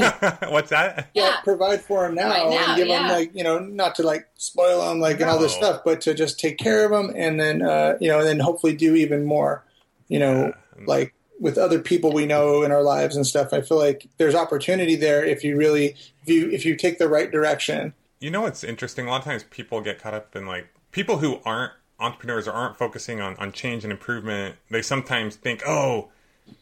[0.00, 1.08] But what's that?
[1.12, 1.24] Yeah.
[1.26, 1.34] Yeah.
[1.44, 4.28] Provide for them now, Right now, and give them like, you know, not to like
[4.36, 7.38] spoil them like and all this stuff, but to just take care of them and
[7.38, 9.64] then, uh, you know, and then hopefully do even more,
[10.08, 10.52] you know,
[10.86, 13.52] like with other people we know in our lives and stuff.
[13.52, 17.08] I feel like there's opportunity there if you really, if you, if you take the
[17.08, 17.94] right direction.
[18.20, 19.06] You know what's interesting?
[19.06, 22.52] A lot of times people get caught up in like people who aren't entrepreneurs or
[22.52, 24.56] aren't focusing on, on change and improvement.
[24.70, 26.08] They sometimes think, oh,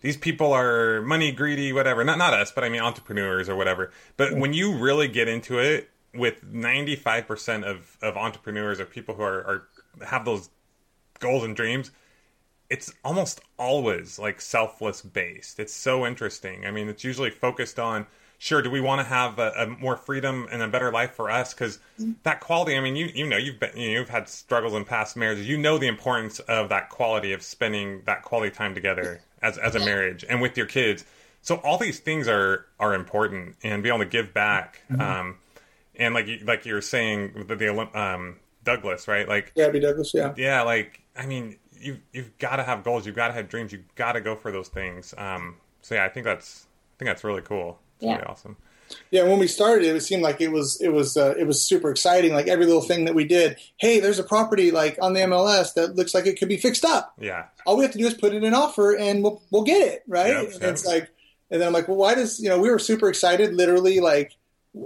[0.00, 2.04] these people are money greedy, whatever.
[2.04, 3.92] Not not us, but I mean entrepreneurs or whatever.
[4.16, 8.86] But when you really get into it, with ninety five percent of of entrepreneurs or
[8.86, 9.44] people who are,
[10.00, 10.48] are have those
[11.20, 11.90] goals and dreams,
[12.68, 15.60] it's almost always like selfless based.
[15.60, 16.66] It's so interesting.
[16.66, 18.06] I mean, it's usually focused on
[18.38, 21.30] sure, do we want to have a, a more freedom and a better life for
[21.30, 21.54] us?
[21.54, 21.78] Because
[22.22, 22.76] that quality.
[22.76, 25.48] I mean, you you know you've been you know, you've had struggles in past marriages.
[25.48, 29.74] You know the importance of that quality of spending that quality time together as as
[29.74, 31.04] a marriage and with your kids.
[31.42, 34.82] So all these things are are important and be able to give back.
[34.98, 35.36] Um,
[35.98, 39.28] and like you, like you were saying the, the um, Douglas, right?
[39.28, 40.12] Like Gabby Douglas.
[40.12, 40.34] Yeah.
[40.36, 43.06] yeah, like I mean, you've you've got to have goals.
[43.06, 43.72] You've got to have dreams.
[43.72, 45.14] You've got to go for those things.
[45.16, 47.78] Um, so yeah, I think that's I think that's really cool.
[47.96, 48.12] It's Yeah.
[48.14, 48.56] really awesome.
[49.10, 51.90] Yeah, when we started, it seemed like it was it was uh, it was super
[51.90, 52.32] exciting.
[52.32, 53.56] Like every little thing that we did.
[53.78, 56.84] Hey, there's a property like on the MLS that looks like it could be fixed
[56.84, 57.12] up.
[57.18, 59.86] Yeah, All we have to do is put in an offer, and we'll we'll get
[59.88, 60.28] it right.
[60.28, 60.62] Yep, and yep.
[60.70, 61.10] it's like,
[61.50, 63.54] and then I'm like, well, why does you know we were super excited.
[63.54, 64.36] Literally, like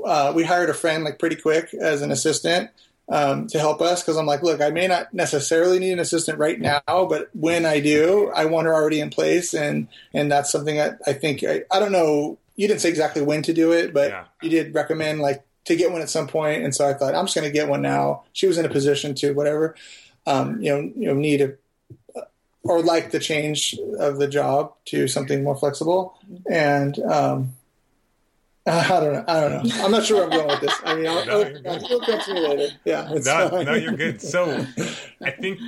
[0.07, 2.70] uh, we hired a friend like pretty quick as an assistant
[3.11, 6.38] um, to help us because I'm like, look, I may not necessarily need an assistant
[6.38, 10.51] right now, but when I do, I want her already in place, and and that's
[10.51, 12.38] something that I think I, I don't know.
[12.57, 14.25] You didn't say exactly when to do it, but Yeah.
[14.42, 17.27] you did recommend like to get one at some point, and so I thought I'm
[17.27, 18.23] just going to get one now.
[18.33, 19.75] She was in a position to whatever,
[20.27, 21.55] um, you know, you know, need a
[22.62, 26.14] or like the change of the job to something more flexible,
[26.51, 27.55] and um,
[28.66, 29.25] I don't know.
[29.27, 29.85] I don't know.
[29.85, 30.81] I'm not sure where I'm going with this.
[30.85, 31.92] I mean, I'll, No, I'll.
[31.92, 32.75] I'll come to me later.
[32.85, 34.20] Yeah, no, no, you're good.
[34.20, 34.66] So
[35.23, 35.59] I think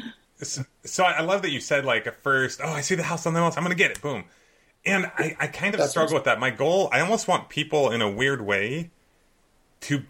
[0.42, 0.62] so.
[0.84, 3.32] so I love that you said like at first, oh, I see the house on
[3.32, 4.02] the MLS, I'm gonna get it.
[4.02, 4.24] Boom.
[4.84, 6.40] And I, I kind of That's struggle with that.
[6.40, 8.90] My goal, I almost want people in a weird way
[9.82, 10.02] to,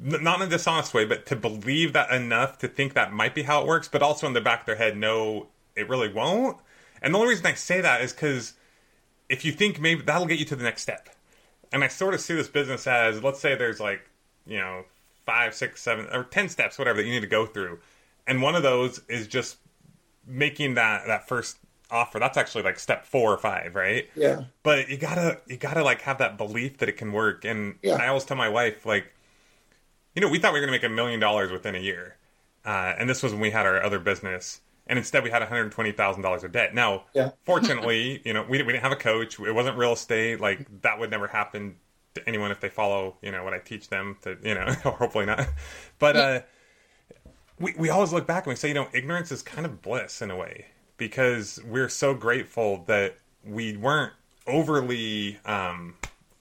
[0.00, 3.42] not in a dishonest way, but to believe that enough to think that might be
[3.42, 6.58] how it works, but also in the back of their head, no, it really won't.
[7.02, 8.52] And the only reason I say that is because
[9.28, 11.08] if you think maybe that'll get you to the next step.
[11.72, 14.08] And I sort of see this business as let's say there's like,
[14.46, 14.84] you know,
[15.26, 17.78] five, six, seven, or 10 steps, whatever, that you need to go through.
[18.26, 19.58] And one of those is just
[20.26, 21.58] making that, that first
[21.90, 22.18] offer.
[22.18, 24.08] That's actually like step four or five, right?
[24.14, 24.44] Yeah.
[24.62, 27.44] But you gotta, you gotta like have that belief that it can work.
[27.44, 27.96] And Yeah.
[27.96, 29.12] I always tell my wife, like,
[30.14, 32.16] you know, we thought we were gonna make a million dollars within a year.
[32.64, 34.60] Uh, and this was when we had our other business.
[34.88, 36.74] And instead we had $120,000 of debt.
[36.74, 37.30] Now, Yeah.
[37.44, 39.38] fortunately, you know, we, we didn't have a coach.
[39.38, 40.40] It wasn't real estate.
[40.40, 41.76] Like that would never happen
[42.14, 44.92] to anyone if they follow, you know, what I teach them to, you know, or
[44.92, 45.46] hopefully not.
[45.98, 46.40] But, uh,
[47.60, 50.22] we, we always look back and we say, you know, ignorance is kind of bliss
[50.22, 54.12] in a way because we're so grateful that we weren't
[54.46, 55.96] overly um,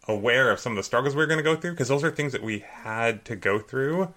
[0.07, 2.11] aware of some of the struggles we were going to go through because those are
[2.11, 4.13] things that we had to go through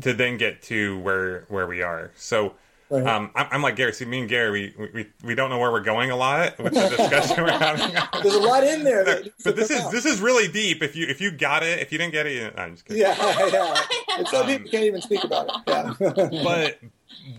[0.00, 2.10] to then get to where where we are.
[2.16, 2.54] So.
[2.92, 3.06] Right.
[3.06, 3.92] Um, I'm, I'm like Gary.
[3.94, 6.74] See, me and Gary, we, we, we don't know where we're going a lot with
[6.74, 7.90] the discussion we're having.
[8.22, 9.22] There's a lot in there.
[9.44, 9.92] But this is out.
[9.92, 10.82] this is really deep.
[10.82, 13.00] If you if you got it, if you didn't get it, you- I'm just kidding.
[13.02, 13.16] Yeah,
[13.48, 13.82] yeah.
[14.18, 15.52] It's so Um, deep you can't even speak about it.
[15.66, 15.94] Yeah.
[16.44, 16.78] but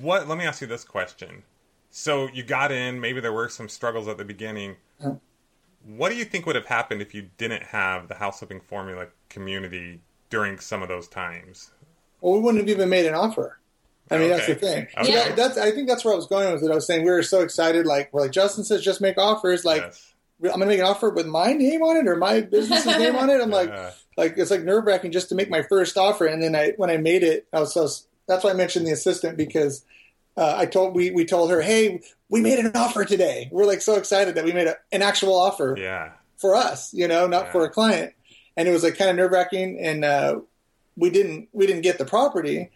[0.02, 1.44] what let me ask you this question
[1.90, 5.16] so you got in maybe there were some struggles at the beginning Uh-huh.
[5.86, 9.08] what do you think would have happened if you didn't have the house flipping formula
[9.30, 11.72] community during some of those times
[12.22, 13.60] well, we wouldn't have even made an offer.
[14.12, 14.88] I mean, that's the thing.
[14.98, 15.06] Okay.
[15.06, 16.72] So that, that's I think that's where I was going with it.
[16.72, 17.86] I was saying we were so excited.
[17.86, 19.66] Like we're like Justin says, just make offers.
[19.66, 20.14] Like yes.
[20.44, 23.30] I'm gonna make an offer with my name on it or my business's name on
[23.30, 23.42] it.
[23.42, 26.26] I'm like, Uh, like it's like nerve wracking just to make my first offer.
[26.26, 27.88] And then I when I made it, I was so
[28.28, 29.84] that's why I mentioned the assistant because
[30.38, 33.50] uh, I told we we told her, hey, we made an offer today.
[33.52, 37.08] We're like so excited that we made a, an actual offer yeah for us, you
[37.08, 37.52] know, not Yeah.
[37.54, 38.14] for a client.
[38.58, 40.40] And it was like kind of nerve wracking, and uh,
[40.98, 42.70] we didn't we didn't get the property,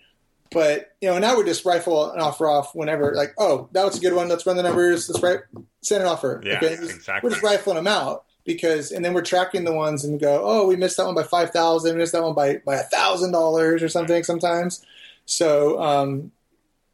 [0.51, 3.13] but you know, now we just rifle an offer off whenever.
[3.13, 4.27] Like, oh, that was a good one.
[4.29, 5.09] Let's run the numbers.
[5.09, 5.39] Let's write
[5.81, 6.41] send an offer.
[6.43, 7.27] Yeah, Just- exactly.
[7.27, 10.67] We're just rifling them out because, and then we're tracking the ones and go, oh,
[10.67, 11.93] we missed that one by five thousand.
[11.93, 14.85] We missed that one by by a thousand dollars or something sometimes.
[15.25, 16.31] So, um,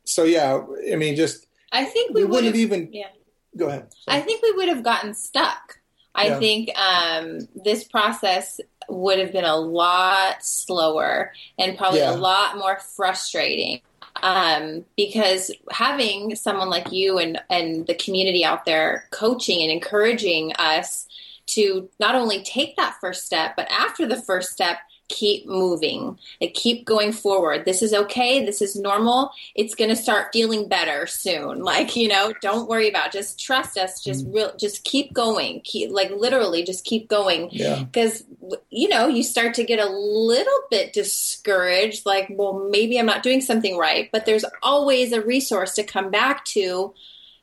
[0.06, 0.62] so yeah,
[0.92, 2.62] I mean, just I think we we would wouldn't have.
[2.62, 3.08] even Yeah.
[3.56, 3.88] go ahead.
[4.08, 5.80] I think we would have gotten stuck.
[6.16, 6.39] I Yeah.
[6.39, 12.15] think um, this process would have been a lot slower and probably Yeah.
[12.15, 13.82] a lot more frustrating.
[14.22, 20.54] Um, because having someone like you and, and the community out there coaching and encouraging
[20.54, 21.08] us
[21.48, 24.78] to not only take that first step, but after the first step,
[25.13, 27.65] keep moving and keep going forward.
[27.65, 28.43] This is okay.
[28.43, 29.32] This is normal.
[29.54, 31.63] It's going to start feeling better soon.
[31.73, 33.13] Like, you know, don't worry about it.
[33.13, 34.04] just trust us.
[34.04, 34.36] Just mm.
[34.36, 35.62] real, just keep going.
[35.62, 38.23] Keep like literally just keep going Yeah, because
[38.69, 43.23] you know you start to get a little bit discouraged like well maybe i'm not
[43.23, 46.93] doing something right but there's always a resource to come back to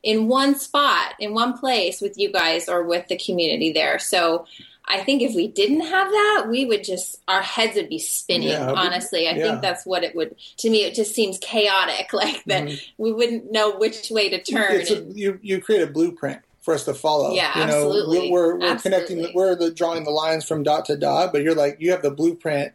[0.02, 4.46] in one spot in one place with you guys or with the community there so
[4.90, 8.48] i think if we didn't have that we would just our heads would be spinning
[8.48, 9.42] Yeah, honestly i yeah.
[9.44, 12.83] think that's what it would to me it just seems chaotic like that Mhm.
[12.98, 16.40] we wouldn't know which way to turn it's a, and- you you create a blueprint
[16.62, 17.33] for us to follow.
[17.33, 18.31] Yeah, you know, absolutely.
[18.31, 19.07] We're, we're Absolutely.
[19.16, 22.03] connecting, we're the drawing the lines from dot to dot, but you're like you have
[22.03, 22.74] the blueprint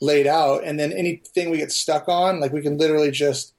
[0.00, 3.52] laid out, and then anything we get stuck on, like we can literally just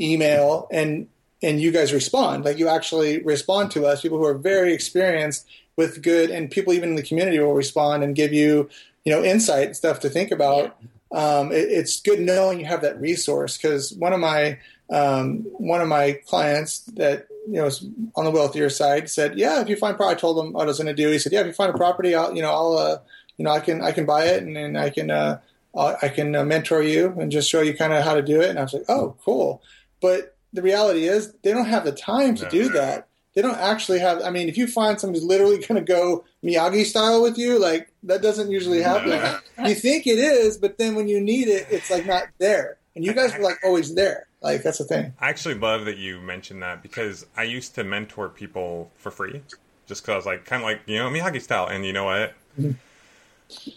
[0.00, 1.08] email and
[1.42, 2.44] and you guys respond.
[2.44, 4.02] Like you actually respond to us.
[4.02, 8.02] People who are very experienced with good, and people even in the community will respond
[8.02, 8.68] and give you
[9.04, 10.76] you know insight and stuff to think about.
[11.12, 14.58] Um, it, it's good knowing you have that resource because one of my
[14.90, 17.84] um, one of my clients that you know is
[18.16, 20.66] on the wealthier side said, "Yeah, if you find property," I told him what I
[20.66, 21.10] was going to do.
[21.10, 22.98] He said, "Yeah, if you find a property, I'll you know I'll uh,
[23.36, 25.38] you know I can I can buy it and then I can uh,
[25.74, 28.40] I'll- I can uh, mentor you and just show you kind of how to do
[28.40, 29.62] it." And I was like, "Oh, cool,"
[30.00, 32.68] but the reality is they don't have the time to No, do no.
[32.80, 33.08] that.
[33.34, 34.22] They don't actually have.
[34.22, 37.58] I mean, if you find somebody who's literally going to go Miyagi style with you,
[37.58, 39.40] like that doesn't usually happen.
[39.66, 42.78] you think it is, but then when you need it, it's like not there.
[42.94, 44.28] And you guys were like always there.
[44.40, 45.12] Like that's the thing.
[45.18, 49.42] I actually love that you mentioned that because I used to mentor people for free,
[49.86, 52.04] just because I was like, kind of like you know Miyagi style, and you know
[52.04, 52.34] what?
[52.60, 52.72] Mm-hmm.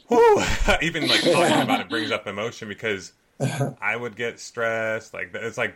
[0.07, 0.43] Whew.
[0.81, 3.13] Even like talking about it brings up emotion because
[3.80, 5.13] I would get stressed.
[5.13, 5.76] Like it's like,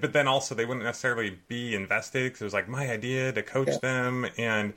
[0.00, 3.42] but then also they wouldn't necessarily be invested because it was like my idea to
[3.42, 3.78] coach Yeah.
[3.80, 4.74] them, and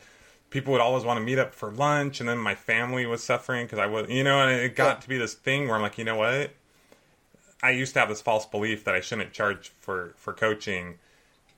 [0.52, 3.66] people would always want to meet up for lunch, and then my family was suffering
[3.66, 5.02] because I was, you know, and it got Yeah.
[5.02, 6.52] to be this thing where I'm like, you know what?
[7.62, 11.00] I used to have this false belief that I shouldn't charge for for coaching,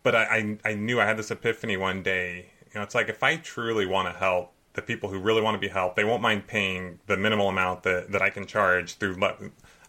[0.03, 3.09] but I I, I knew I had this epiphany one day You know, it's like
[3.09, 6.05] if I truly want to help the people who really want to be helped, they
[6.05, 9.17] won't mind paying the minimal amount that, that I can charge through.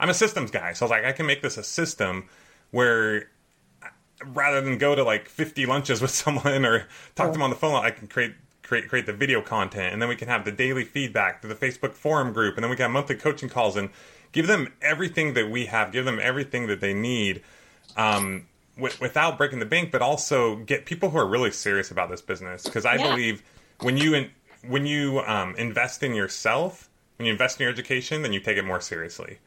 [0.02, 2.28] I'm a systems guy, so I was like, I can make this a system
[2.72, 3.30] where
[4.24, 7.56] rather than go to like 50 lunches with someone or talk to them on the
[7.56, 10.52] phone, I can create create create the video content, and then we can have the
[10.52, 13.76] daily feedback through the Facebook forum group, and then we can have monthly coaching calls
[13.76, 13.90] and
[14.32, 17.42] give them everything that we have, give them everything that they need.
[17.96, 22.10] Um, w- without breaking the bank, but also get people who are really serious about
[22.10, 22.66] this business.
[22.66, 23.02] Because I Yeah.
[23.02, 23.42] believe
[23.80, 24.30] when you in,
[24.66, 26.88] when you um, invest in yourself,
[27.18, 29.38] when you invest in your education, then you take it more seriously.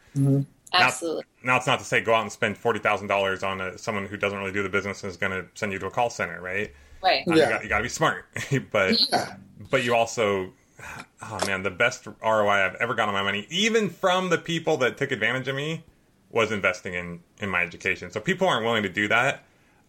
[0.74, 1.24] Absolutely.
[1.44, 4.06] Now, it's not to say go out and spend forty thousand dollars on a, someone
[4.08, 6.10] who doesn't really do the business and is going to send you to a call
[6.10, 6.74] center, right?
[7.04, 7.28] Right.
[7.28, 7.62] Uh, Yeah.
[7.62, 8.26] You got, to be smart,
[8.72, 9.36] but Yeah.
[9.70, 10.52] but you also,
[11.22, 14.78] oh man, the best ROI I've ever got on my money, even from the people
[14.78, 15.84] that took advantage of me,
[16.32, 18.12] was investing in in my education.
[18.12, 19.44] So people aren't willing to do that.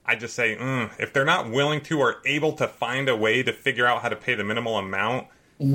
[0.09, 3.43] I just say, mm, if they're not willing to or able to find a way
[3.43, 5.27] to figure out how to pay the minimal amount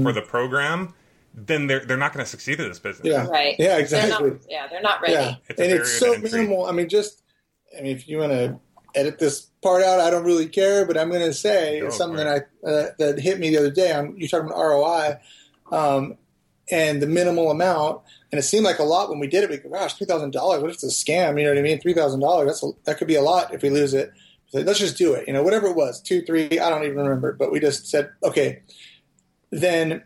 [0.03, 0.93] for the program,
[1.33, 3.07] then they're they're not going to succeed in this business.
[3.07, 3.27] Yeah.
[3.27, 3.55] Right.
[3.57, 4.31] Yeah, They're exactly.
[4.31, 5.13] not, yeah, they're not ready.
[5.13, 6.65] Yeah, It's and it's so minimal.
[6.65, 7.23] I mean, just
[7.77, 8.59] I mean, if you want to
[8.93, 10.85] edit this part out, I don't really care.
[10.85, 13.71] But I'm going to say Go something that I uh, that hit me the other
[13.71, 13.91] day.
[13.93, 15.19] On you talking about ROI
[15.71, 16.17] um,
[16.69, 19.49] and the minimal amount, and it seemed like a lot when we did it.
[19.49, 20.61] We go, gosh, three thousand dollars.
[20.61, 21.37] What if it's a scam?
[21.37, 21.79] You know what I mean?
[21.79, 22.47] Three thousand dollars.
[22.47, 24.11] That's a, that could be a lot if we lose it.
[24.47, 25.27] So let's just do it.
[25.27, 26.59] You know, whatever it was, two, three.
[26.59, 27.31] I don't even remember.
[27.31, 28.63] But we just said, okay.
[29.49, 30.03] Then,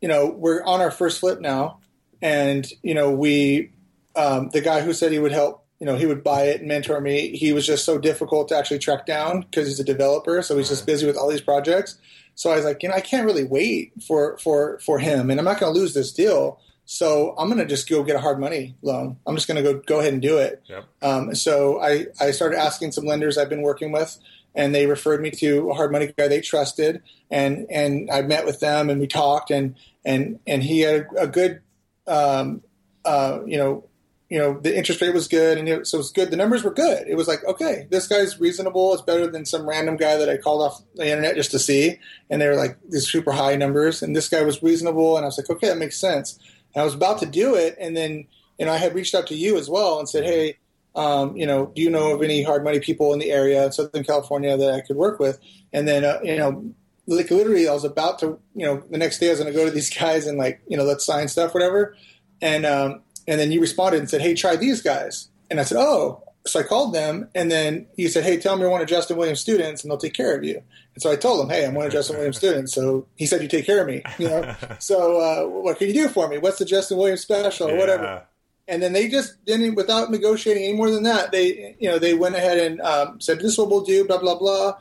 [0.00, 1.80] you know, we're on our first flip now,
[2.22, 3.72] and you know, we
[4.16, 6.68] um, the guy who said he would help, you know, he would buy it and
[6.68, 7.36] mentor me.
[7.36, 10.68] He was just so difficult to actually track down because he's a developer, so he's
[10.68, 11.98] just busy with all these projects.
[12.34, 15.38] So I was like, you know, I can't really wait for for for him, and
[15.38, 16.60] I'm not going to lose this deal.
[16.90, 19.18] So I'm going to just go get a hard money loan.
[19.26, 20.62] I'm just going to go go ahead and do it.
[20.66, 20.84] Yep.
[21.02, 24.16] Um, so I, I started asking some lenders I've been working with,
[24.58, 28.44] and they referred me to a hard money guy they trusted, and and I met
[28.44, 31.60] with them and we talked, and and and he had a, a good,
[32.08, 32.62] um,
[33.04, 33.84] uh, you know,
[34.28, 36.32] you know the interest rate was good, and it, so it was good.
[36.32, 37.06] The numbers were good.
[37.06, 38.92] It was like okay, this guy's reasonable.
[38.92, 42.00] It's better than some random guy that I called off the internet just to see,
[42.28, 45.28] and they were like these super high numbers, and this guy was reasonable, and I
[45.28, 46.36] was like okay, that makes sense.
[46.74, 48.26] And I was about to do it, and then
[48.58, 50.56] you know I had reached out to you as well and said hey
[50.98, 53.70] um, you know, do you know of any hard money people in the area in
[53.70, 55.38] Southern California that I could work with?
[55.72, 56.74] And then, uh, you know,
[57.06, 59.56] like literally, I was about to, you know, the next day I was going to
[59.56, 61.96] go to these guys and like, you know, let's sign stuff, whatever.
[62.42, 65.28] And um, and then you responded and said, hey, try these guys.
[65.50, 66.24] And I said, oh.
[66.46, 69.18] So I called them, and then you said, hey, tell them you're one of Justin
[69.18, 70.62] Williams' students, and they'll take care of you.
[70.94, 72.72] And so I told him, hey, I'm one of Justin Williams' students.
[72.72, 74.02] So he said, you take care of me.
[74.18, 74.56] You know.
[74.78, 76.38] so uh, what can you do for me?
[76.38, 78.26] What's the Justin Williams special or whatever?
[78.70, 82.12] And then they just didn't without negotiating any more than that they you know they
[82.14, 84.74] went ahead and um, said this is what we'll do blah blah blah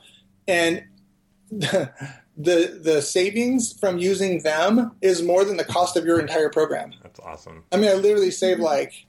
[0.48, 0.84] and
[1.52, 6.94] the, the savings from using them is more than the cost of your entire program
[7.02, 7.64] That's awesome.
[7.72, 9.06] i mean i literally saved like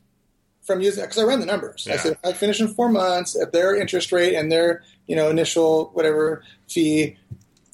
[0.62, 2.01] from using because i ran the numbers i Yeah.
[2.01, 5.29] said if i finish in four months at their interest rate and their you know
[5.31, 7.17] initial whatever fee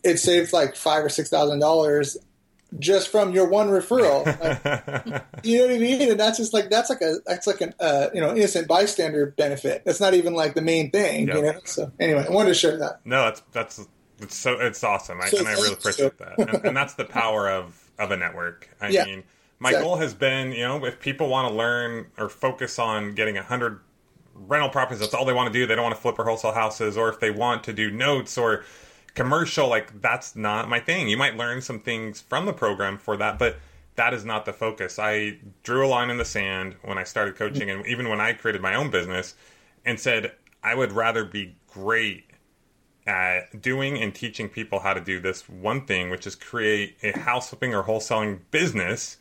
[0.02, 2.16] it saved like five or six thousand dollars
[2.78, 6.10] just from your one referral Like, you know what I mean?
[6.10, 9.26] And that's just like that's like a that's like an uh, you know innocent bystander
[9.36, 9.82] benefit.
[9.84, 11.60] That's not even like the main thing, you know.
[11.64, 13.00] So anyway, I wanted to share that.
[13.04, 13.88] No, that's that's
[14.20, 16.38] it's so it's awesome, I, So and I really appreciate that.
[16.38, 18.68] And, and that's the power of of a network.
[18.80, 19.24] I Yeah, mean,
[19.58, 19.88] my exactly.
[19.88, 23.42] goal has been, you know, if people want to learn or focus on getting a
[23.42, 23.80] hundred
[24.34, 25.66] rental properties, that's all they want to do.
[25.66, 28.36] They don't want to flip or wholesale houses, or if they want to do notes
[28.38, 28.64] or
[29.14, 31.08] commercial, like that's not my thing.
[31.08, 33.56] You might learn some things from the program for that, but
[33.96, 34.98] that is not the focus.
[34.98, 38.32] I drew a line in the sand when I started coaching, and even when I
[38.32, 39.34] created my own business,
[39.84, 42.24] and said I would rather be great
[43.06, 47.16] at doing and teaching people how to do this one thing, which is create a
[47.18, 49.18] house flipping or wholesaling business,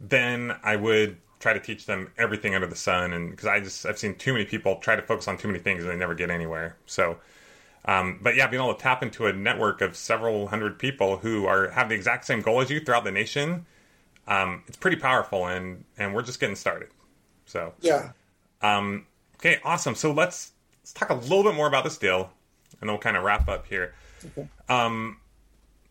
[0.00, 3.12] then I would try to teach them everything under the sun.
[3.12, 5.58] And because I just I've seen too many people try to focus on too many
[5.58, 6.76] things and they never get anywhere.
[6.86, 7.18] So,
[7.86, 11.46] um, but yeah, being able to tap into a network of several hundred people who
[11.46, 13.64] are have the exact same goal as you throughout the nation,
[14.26, 15.46] um, it's pretty powerful.
[15.46, 16.88] And and we're just getting started.
[17.44, 18.10] So Yeah,
[18.60, 19.06] um,
[19.36, 19.94] okay, awesome.
[19.94, 22.30] So let's let's talk a little bit more about this deal,
[22.80, 23.94] and then we'll kind of wrap up here.
[24.68, 25.18] Um,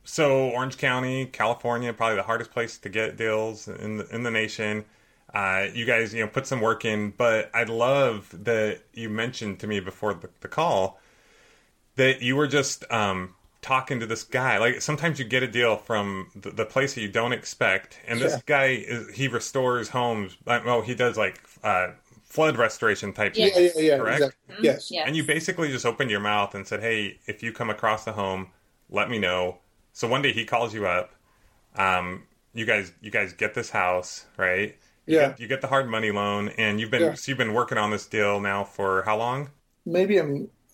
[0.03, 4.31] so Orange County, California, probably the hardest place to get deals in the, in the
[4.31, 4.85] nation.
[5.33, 9.59] Uh, you guys, you know, put some work in, but I love that you mentioned
[9.61, 10.99] to me before the, the call
[11.95, 14.57] that you were just um, talking to this guy.
[14.57, 18.19] Like sometimes you get a deal from the, the place that you don't expect, and
[18.19, 18.41] this Yeah.
[18.45, 20.37] guy is he restores homes.
[20.47, 21.89] uh, Well, he does like uh,
[22.23, 23.33] flood restoration type.
[23.35, 23.47] Yeah.
[23.55, 23.97] yeah, yeah, yeah.
[23.97, 24.17] Correct?
[24.21, 24.55] Exactly.
[24.61, 24.91] Yes.
[24.91, 25.03] Yes.
[25.07, 28.11] And you basically just opened your mouth and said, "Hey, if you come across a
[28.13, 28.51] home,
[28.89, 29.59] let me know.
[29.93, 31.13] So one day he calls you up.
[31.75, 32.23] Um,
[32.53, 34.75] you guys, you guys get this house, right?
[35.05, 35.27] You Yeah.
[35.29, 37.13] Get, you get the hard money loan, and you've been Yeah.
[37.13, 39.49] so you've been working on this deal now for how long?
[39.85, 40.25] Maybe a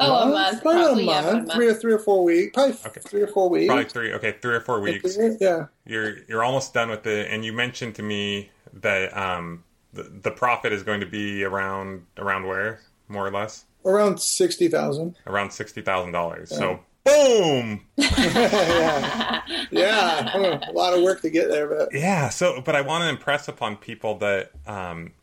[0.02, 1.54] m- Oh, a month, probably, probably, a month, about a month.
[1.54, 3.02] three or three or four weeks, probably Okay.
[3.02, 3.68] three or four weeks.
[3.68, 4.14] Probably three.
[4.14, 5.18] Okay, three or four weeks.
[5.40, 10.04] Yeah, You're you're almost done with it, and you mentioned to me that um, the
[10.04, 15.18] the profit is going to be around around where more or less around sixty thousand.
[15.28, 16.50] around sixty thousand dollars.
[16.50, 17.82] So boom.
[17.98, 19.42] yeah,
[19.72, 22.30] yeah, a lot of work to get there, but Yeah.
[22.30, 25.14] So, but I want to impress upon people that um,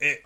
[0.00, 0.22] it.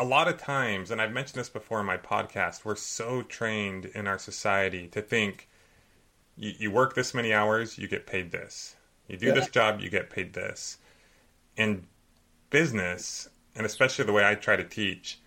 [0.00, 3.84] A lot of times, and I've mentioned this before in my podcast, we're so trained
[3.84, 5.46] in our society to think
[6.36, 8.76] you, you work this many hours, you get paid this.
[9.08, 9.34] You do Yeah.
[9.34, 10.78] this job, you get paid this.
[11.54, 11.86] In
[12.48, 15.18] business, and especially the way I try to teach,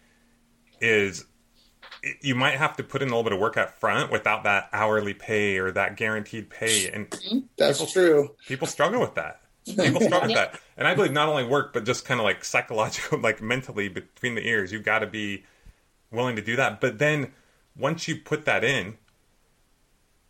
[0.82, 1.26] is
[2.21, 4.69] you might have to put in a little bit of work up front without that
[4.74, 6.89] hourly pay or that guaranteed pay.
[6.89, 7.11] And
[7.57, 8.36] that's People- true.
[8.47, 9.39] people struggle with that.
[9.78, 12.43] People struggle with that, and I believe not only work, but just kind of like
[12.43, 14.72] psychological, like mentally between the ears.
[14.72, 15.45] You've got to be
[16.11, 16.82] willing to do that.
[16.82, 17.32] But then
[17.78, 18.97] once you put that in,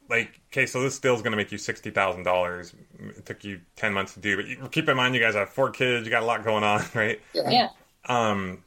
[0.09, 2.73] like, okay, so this deal is going to make you sixty thousand dollars.
[2.99, 5.49] It took you ten months to do, but you, keep in mind you guys have
[5.49, 6.05] four kids.
[6.05, 7.19] You got a lot going on, right?
[7.33, 7.69] Yeah.
[8.05, 8.63] Um,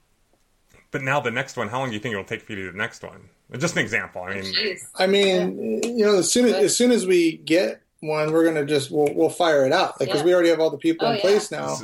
[0.90, 2.56] but now the next one, how long do you think it will take for you
[2.56, 3.28] to do the next one?
[3.58, 4.22] Just an example.
[4.22, 4.80] I mean, Jeez.
[4.96, 8.64] I mean, you know, as soon as, as soon as we get one, we're gonna
[8.64, 10.26] just we'll, we'll fire it out, like because Yeah.
[10.26, 11.22] we already have all the people Oh, in yeah.
[11.22, 11.76] place now.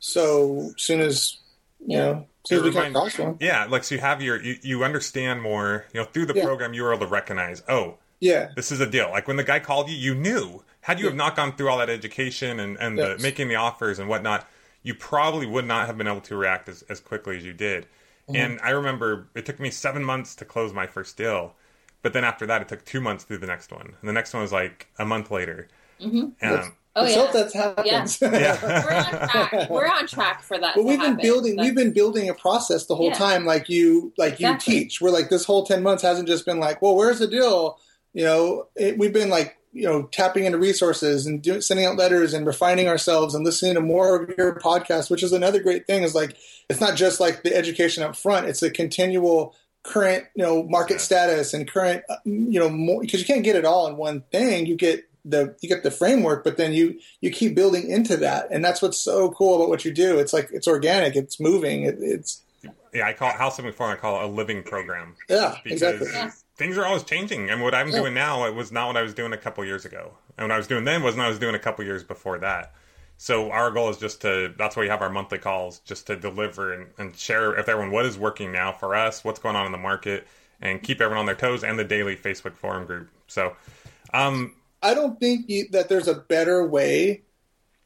[0.00, 1.38] So soon as
[1.80, 2.04] you Yeah.
[2.04, 2.12] know,
[2.44, 4.56] as soon as we come remind- across one, yeah, like so you have your you,
[4.62, 5.84] you understand more.
[5.92, 6.44] You know, through the Yeah.
[6.44, 9.10] program, you were able to recognize, oh, yeah, this is a deal.
[9.10, 10.62] Like when the guy called you, you knew.
[10.82, 14.00] Had you have not gone through all that education and, and the, making the offers
[14.00, 14.48] and whatnot,
[14.82, 17.84] you probably would not have been able to react as, as quickly as you did.
[18.28, 18.34] Mm-hmm.
[18.34, 21.54] And I remember it took me seven months to close my first deal.
[22.02, 23.94] But then after that, it took two months to do the next one.
[24.00, 25.68] And the next one was like a month later.
[26.02, 26.34] Um,
[26.94, 27.22] Oh, let's yeah.
[27.22, 28.18] hope that happens.
[28.20, 28.58] yeah.
[28.62, 29.70] We're on track.
[29.70, 30.74] We're on track for that.
[30.76, 31.22] But to we've been happen.
[31.22, 33.14] building But- we've been building a process the whole Yeah.
[33.14, 34.74] time like you like Exactly.
[34.74, 37.26] you teach we're like this whole 10 months hasn't just been like well where's the
[37.26, 37.78] deal
[38.12, 41.96] you know it, we've been like you know tapping into resources and do, sending out
[41.96, 45.86] letters and refining ourselves and listening to more of your podcast which is another great
[45.86, 46.36] thing is like
[46.68, 49.54] it's not just like the education up front it's a continual
[49.84, 53.56] current you know market status and current uh, you know more because you can't get
[53.56, 56.98] it all in one thing you get the you get the framework but then you
[57.20, 60.32] you keep building into that and that's what's so cool about what you do it's
[60.32, 62.42] like it's organic it's moving it, it's
[62.94, 65.16] yeah, I call it House Living Forum, I call it a living program.
[65.28, 67.50] yeah because exactly things are always changing.
[67.50, 67.96] And what I'm Yeah.
[68.00, 70.12] doing now, it was not what I was doing a couple years ago.
[70.36, 72.38] And what I was doing then wasn't what I was doing a couple years before
[72.38, 72.72] that.
[73.22, 76.16] So our goal is just to, that's why we have our monthly calls, just to
[76.16, 79.64] deliver and, and share with everyone what is working now for us, what's going on
[79.64, 80.26] in the market,
[80.60, 83.08] and keep everyone on their toes and the daily Facebook forum group.
[83.28, 83.54] So,
[84.12, 87.22] um, i don't think you, that there's a better way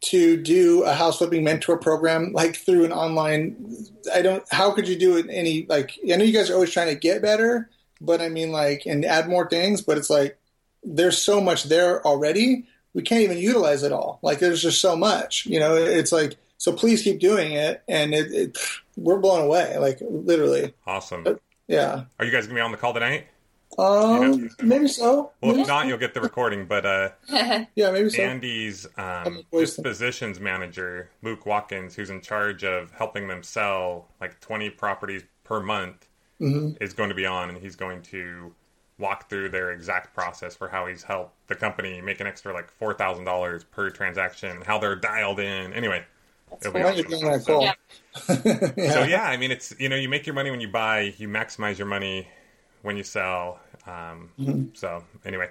[0.00, 3.76] to do a house flipping mentor program like through an online
[4.14, 6.72] i don't how could you do it any like i know you guys are always
[6.72, 7.68] trying to get better
[8.00, 10.38] but i mean like and add more things but it's like
[10.82, 12.66] there's so much there already
[12.96, 16.36] we can't even utilize it all like there's just so much you know it's like
[16.58, 18.58] so please keep doing it and it, it
[18.96, 21.24] we're blown away like literally awesome.
[21.68, 23.26] yeah Are you guys going to be on the call tonight?
[23.78, 26.64] um maybe so Well, maybe if not, you'll get the recording.
[26.66, 27.08] But uh,
[27.74, 33.28] yeah maybe so Andy's um, voice dispositions manager, Luke Watkins, who's in charge of helping
[33.28, 36.06] them sell like 20 properties per month,
[36.40, 36.82] Mm-hmm.
[36.82, 38.54] is going to be on, and he's going to
[38.98, 42.70] walk through their exact process for how he's helped the company make an extra like
[42.70, 45.72] four thousand dollars per transaction, how they're dialed in.
[45.72, 46.04] Anyway,
[46.60, 47.40] it'll be Why don't you awesome.
[47.40, 47.62] So- call?
[47.62, 48.92] Yeah.
[48.92, 51.28] so yeah, I mean, it's you know, you make your money when you buy, you
[51.28, 52.28] maximize your money
[52.82, 53.60] when you sell.
[53.86, 54.64] Um, Mm-hmm.
[54.74, 55.50] So anyway,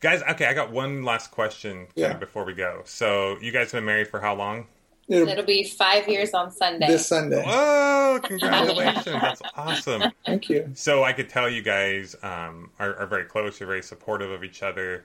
[0.00, 2.14] guys, okay, I got one last question Yeah.
[2.14, 2.82] before we go.
[2.84, 4.66] So you guys have been married for how long?
[5.08, 6.86] It'll- It'll be five years on Sunday.
[6.88, 7.42] this Sunday.
[7.46, 8.20] Whoa!
[8.22, 10.02] Congratulations, that's awesome.
[10.24, 10.70] Thank you.
[10.74, 13.60] So I could tell you guys um, are, are very close.
[13.60, 15.04] You're very supportive of each other.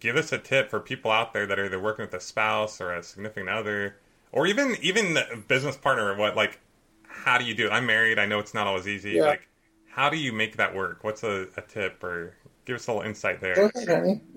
[0.00, 2.80] Give us a tip for people out there that are either working with a spouse
[2.80, 3.96] or a significant other,
[4.32, 6.14] or even even a business partner.
[6.16, 6.60] What like,
[7.08, 7.70] how do you do it?
[7.70, 8.18] I'm married.
[8.18, 9.12] I know it's not always easy.
[9.12, 9.24] Yeah.
[9.24, 9.48] Like,
[9.90, 11.02] how do you make that work?
[11.02, 12.34] What's a, a tip or
[12.68, 13.54] give us a little insight there?
[13.74, 14.20] ahead, honey.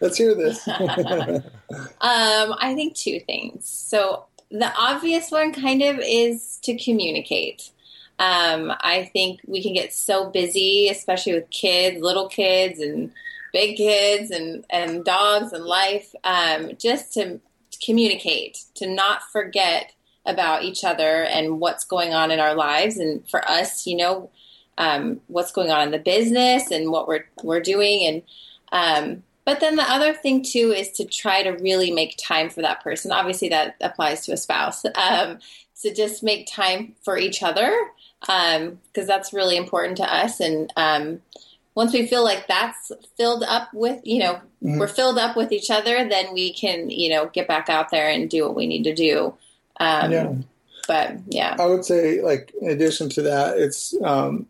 [0.00, 0.66] Let's hear this.
[2.00, 3.68] Um, I think two things.
[3.68, 7.70] So the obvious one kind of is to communicate.
[8.18, 13.12] Um, I think we can get so busy, especially with kids, little kids and
[13.52, 17.40] big kids and, and dogs and life, um, just to
[17.84, 19.92] communicate, to not forget
[20.24, 22.96] about each other and what's going on in our lives.
[22.96, 24.30] And for us, you know,
[24.78, 28.06] um, what's going on in the business and what we're, we're doing.
[28.06, 28.22] And
[28.72, 32.62] Um, but then the other thing too is to try to really make time for
[32.62, 33.12] that person.
[33.12, 34.84] Obviously, that applies to a spouse.
[34.94, 35.38] Um,
[35.82, 37.72] to just make time for each other
[38.20, 40.40] because um, that's really important to us.
[40.40, 41.22] And um,
[41.74, 44.78] once we feel like that's filled up with, you know, mm-hmm.
[44.78, 48.08] we're filled up with each other, then we can, you know, get back out there
[48.08, 49.34] and do what we need to do.
[49.78, 50.34] Um, yeah.
[50.88, 54.46] But yeah, I would say, like, in addition to that, it's um,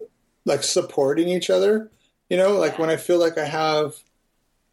[0.49, 1.91] like supporting each other.
[2.29, 3.95] You know, like when I feel like I have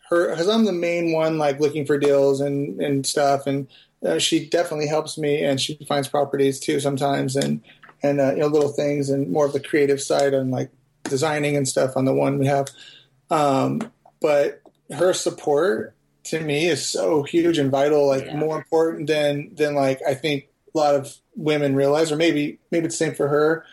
[0.10, 3.68] her, because I'm the main one, like looking for deals and and stuff, and
[4.04, 7.62] uh, she definitely helps me, and she finds properties too sometimes, and
[8.02, 10.72] and uh, you know little things, and more of the creative side and like
[11.04, 12.68] designing and stuff on the one we have.
[13.30, 14.62] Um, but
[14.92, 15.96] her support
[16.26, 18.38] to me is so huge and vital, like yeah.
[18.38, 22.86] more important than than like I think a lot of women realize, or maybe maybe
[22.86, 23.66] it's the same for her,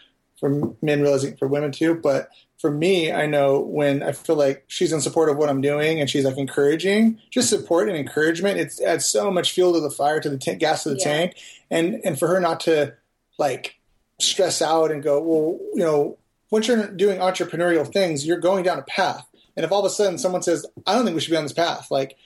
[0.43, 1.95] for men realizing for women too.
[1.95, 2.29] But
[2.59, 6.01] for me, I know when I feel like she's in support of what I'm doing
[6.01, 8.59] and she's like encouraging, just support and encouragement.
[8.59, 11.05] It adds so much fuel to the fire, to the t- gas to the yeah.
[11.05, 11.37] tank,
[11.71, 12.95] and and for her not to
[13.39, 13.79] like
[14.21, 16.19] stress out and go, well, you know,
[16.51, 19.27] once you're doing entrepreneurial things, you're going down a path,
[19.57, 21.45] and if all of a sudden someone says, I don't think we should be on
[21.45, 22.17] this path, like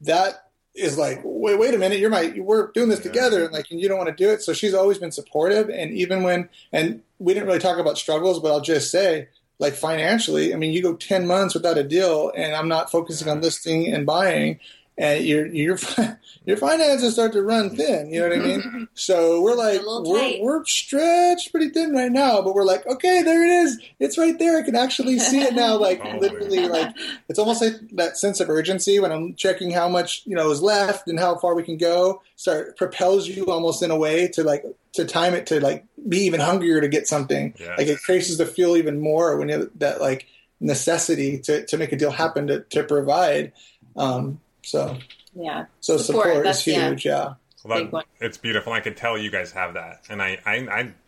[0.00, 3.70] that is like, wait, wait a minute, you're my, we're doing this together, and like,
[3.70, 4.42] and you don't want to do it.
[4.42, 8.40] So she's always been supportive, and even when, and we didn't really talk about struggles,
[8.40, 12.30] but I'll just say like financially, I mean, you go 10 months without a deal
[12.36, 14.60] and I'm not focusing on listing and buying
[14.98, 15.78] and your your
[16.46, 18.10] your finances start to run thin.
[18.10, 18.88] You know what I mean?
[18.98, 23.44] So we're like we're, we're stretched pretty thin right now, but we're like, okay, there
[23.44, 23.78] it is.
[24.00, 24.58] It's right there.
[24.58, 25.76] I can actually see it now.
[25.76, 26.94] Like oh, literally, like
[27.28, 30.62] it's almost like that sense of urgency when I'm checking how much you know is
[30.62, 32.22] left and how far we can go.
[32.36, 36.20] Start propels you almost in a way to like to time it to like be
[36.20, 37.54] even hungrier to get something.
[37.58, 37.78] Yes.
[37.78, 40.26] Like it increases the fuel even more when you that like
[40.58, 43.52] necessity to to make a deal happen to to provide.
[43.94, 44.98] Um, so
[45.32, 47.06] yeah, so support, support is huge.
[47.06, 47.34] Yeah.
[47.64, 48.72] Well, that, it's beautiful.
[48.72, 50.54] I can tell you guys have that, and I, I,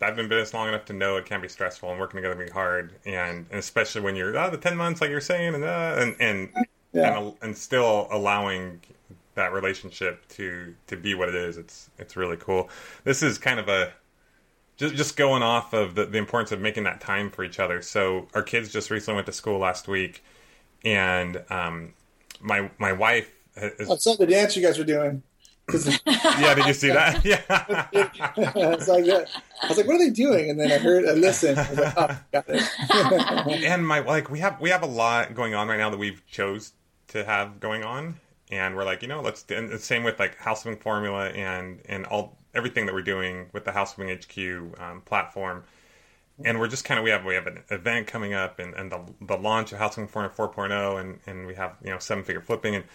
[0.01, 2.17] I, have been in business long enough to know it can be stressful and working
[2.17, 5.21] together can be hard, and, and especially when you're oh, the ten months, like you're
[5.21, 6.49] saying, and uh, and and,
[6.93, 7.17] yeah.
[7.17, 8.81] and and still allowing
[9.35, 11.57] that relationship to to be what it is.
[11.57, 12.69] It's it's really cool.
[13.03, 13.93] This is kind of a
[14.77, 17.81] just just going off of the, the importance of making that time for each other.
[17.81, 20.23] So our kids just recently went to school last week,
[20.83, 21.93] and um,
[22.41, 25.23] my my wife I saw the dance you guys were doing.
[26.05, 27.23] yeah, did you see that?
[27.25, 27.41] Yeah.
[27.93, 29.05] it's like.
[29.61, 31.59] I was like, "What are they doing?" And then I heard, I listened.
[31.59, 35.35] I was like, "Oh, got it." and my like, we have we have a lot
[35.35, 36.73] going on right now that we've chose
[37.09, 38.15] to have going on,
[38.49, 39.45] and we're like, you know, let's.
[39.49, 43.65] And the same with like Houseflipping Formula and and all everything that we're doing with
[43.65, 45.63] the Houseflipping HQ um, platform.
[46.45, 48.91] And we're just kind of we have we have an event coming up and, and
[48.91, 52.41] the the launch of Houseflipping Formula 4.0 and and we have you know seven figure
[52.41, 52.85] flipping and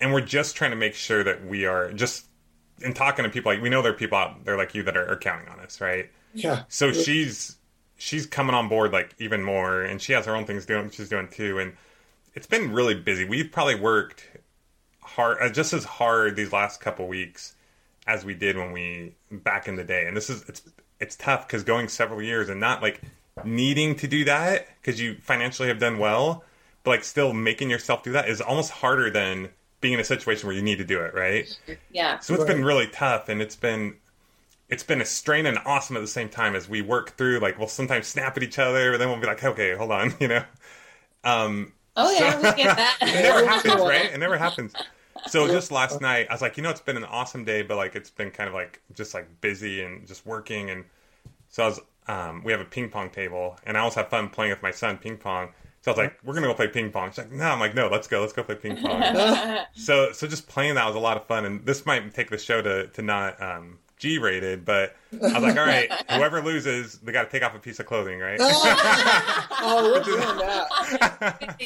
[0.00, 2.26] and we're just trying to make sure that we are just
[2.82, 4.96] in talking to people like we know there are people out there like you that
[4.96, 6.10] are, are counting on us, right?
[6.34, 6.62] Yeah.
[6.68, 7.56] So she's
[7.96, 11.08] she's coming on board like even more, and she has her own things doing she's
[11.08, 11.74] doing too, and
[12.34, 13.24] it's been really busy.
[13.24, 14.24] We've probably worked
[15.00, 17.54] hard, uh, just as hard these last couple weeks
[18.06, 20.62] as we did when we back in the day, and this is it's
[20.98, 23.00] it's tough because going several years and not like
[23.44, 26.44] needing to do that because you financially have done well,
[26.82, 30.46] but like still making yourself do that is almost harder than being in a situation
[30.46, 31.58] where you need to do it, right?
[31.90, 32.18] Yeah.
[32.18, 32.54] So it's right.
[32.54, 33.94] been really tough, and it's been
[34.70, 37.40] it's been a strain and awesome at the same time as we work through.
[37.40, 40.14] Like we'll sometimes snap at each other, but then we'll be like, okay, hold on,
[40.20, 40.44] you know.
[41.24, 42.98] Um, oh yeah, so, we get that.
[43.02, 44.12] it never happens, right?
[44.12, 44.74] It never happens.
[45.26, 47.76] So just last night, I was like, you know, it's been an awesome day, but
[47.76, 50.84] like it's been kind of like just like busy and just working, and
[51.48, 51.80] so I was.
[52.08, 54.72] Um, we have a ping pong table, and I always have fun playing with my
[54.72, 55.50] son ping pong.
[55.82, 57.74] So I was like, "We're gonna go play ping pong." She's like, "No." I'm like,
[57.74, 58.20] "No, let's go.
[58.20, 59.02] Let's go play ping pong."
[59.74, 62.38] so, so just playing that was a lot of fun, and this might take the
[62.38, 66.98] show to to not um, G rated, but I was like, all right, whoever loses,
[67.00, 68.38] they got to take off a piece of clothing, right?
[68.40, 71.58] oh, we're doing that.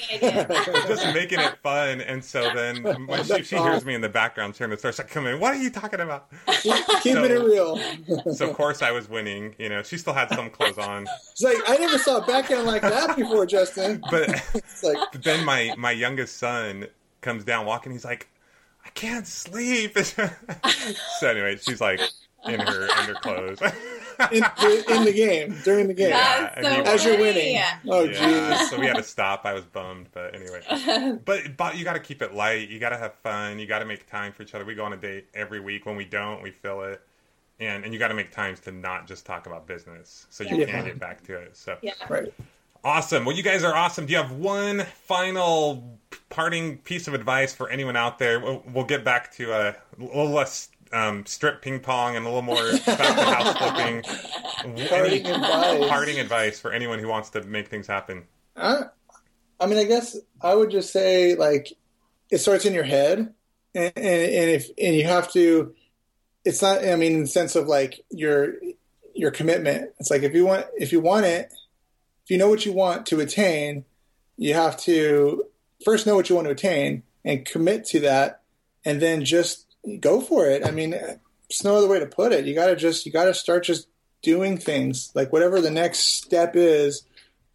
[0.88, 2.00] just making it fun.
[2.00, 5.28] And so then when she, she hears me in the background, she's starts like, come
[5.28, 6.26] in, what are you talking about?
[6.60, 8.34] Keep, keep so, it real.
[8.34, 9.54] so, of course, I was winning.
[9.56, 11.06] You know, she still had some clothes on.
[11.30, 14.02] It's like, I never saw a backhand like that before, Justin.
[14.10, 14.28] But,
[14.82, 14.98] like...
[15.12, 16.88] but then my, my youngest son
[17.20, 17.92] comes down walking.
[17.92, 18.28] He's like,
[18.84, 19.96] I can't sleep.
[19.98, 20.28] so
[21.22, 22.00] anyway, she's like,
[22.46, 23.60] in her underclothes.
[24.32, 24.44] in,
[24.88, 27.60] in, the game during the game, yeah, so as you're winning.
[27.88, 28.20] Oh, jeez.
[28.20, 29.44] Yeah, so we had to stop.
[29.44, 31.18] I was bummed, but anyway.
[31.24, 32.68] But but you got to keep it light.
[32.68, 33.58] You got to have fun.
[33.58, 34.64] You got to make time for each other.
[34.64, 35.86] We go on a date every week.
[35.86, 37.00] When we don't, we fill it.
[37.60, 40.56] And, and you got to make times to not just talk about business, so you
[40.56, 40.66] yeah.
[40.66, 41.56] can get back to it.
[41.56, 41.92] So yeah.
[42.08, 42.32] right.
[42.84, 43.24] Awesome.
[43.24, 44.04] Well, you guys are awesome.
[44.04, 48.40] Do you have one final parting piece of advice for anyone out there?
[48.40, 52.28] We'll, we'll get back to uh, a little less um, strip ping pong and a
[52.28, 54.02] little more house flipping.
[54.88, 55.88] Parting advice.
[55.90, 58.24] parting advice for anyone who wants to make things happen.
[58.56, 58.84] I,
[59.60, 61.76] I mean, I guess I would just say like
[62.30, 63.18] it starts in your head,
[63.74, 65.74] and, and, and if and you have to,
[66.46, 66.82] it's not.
[66.82, 68.54] I mean, in the sense of like your
[69.14, 69.90] your commitment.
[69.98, 71.52] It's like if you want if you want it,
[72.24, 73.84] if you know what you want to attain,
[74.38, 75.44] you have to
[75.84, 78.42] first know what you want to attain and commit to that,
[78.84, 80.66] and then just go for it.
[80.66, 82.44] I mean, there's no other way to put it.
[82.44, 83.88] You got to just you got to start just
[84.24, 87.02] doing things like whatever the next step is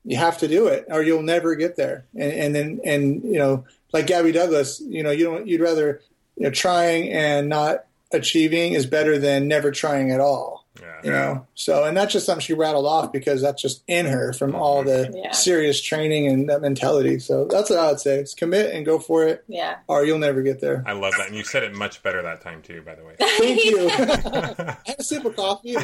[0.05, 3.37] you have to do it or you'll never get there and, and then and you
[3.39, 5.99] know like gabby douglas you know you don't you'd rather
[6.37, 10.99] you know trying and not achieving is better than never trying at all Yeah.
[11.03, 14.33] you know so and that's just something she rattled off because that's just in her
[14.33, 15.11] from all mm-hmm.
[15.11, 15.31] the Yeah.
[15.31, 18.99] serious training and that mentality so that's what i would say is commit and go
[18.99, 19.77] for it Yeah.
[19.87, 21.27] or you'll never get there I love that.
[21.27, 23.15] And you said it much better that time, too, by the way.
[23.19, 25.75] thank you I have a sip of coffee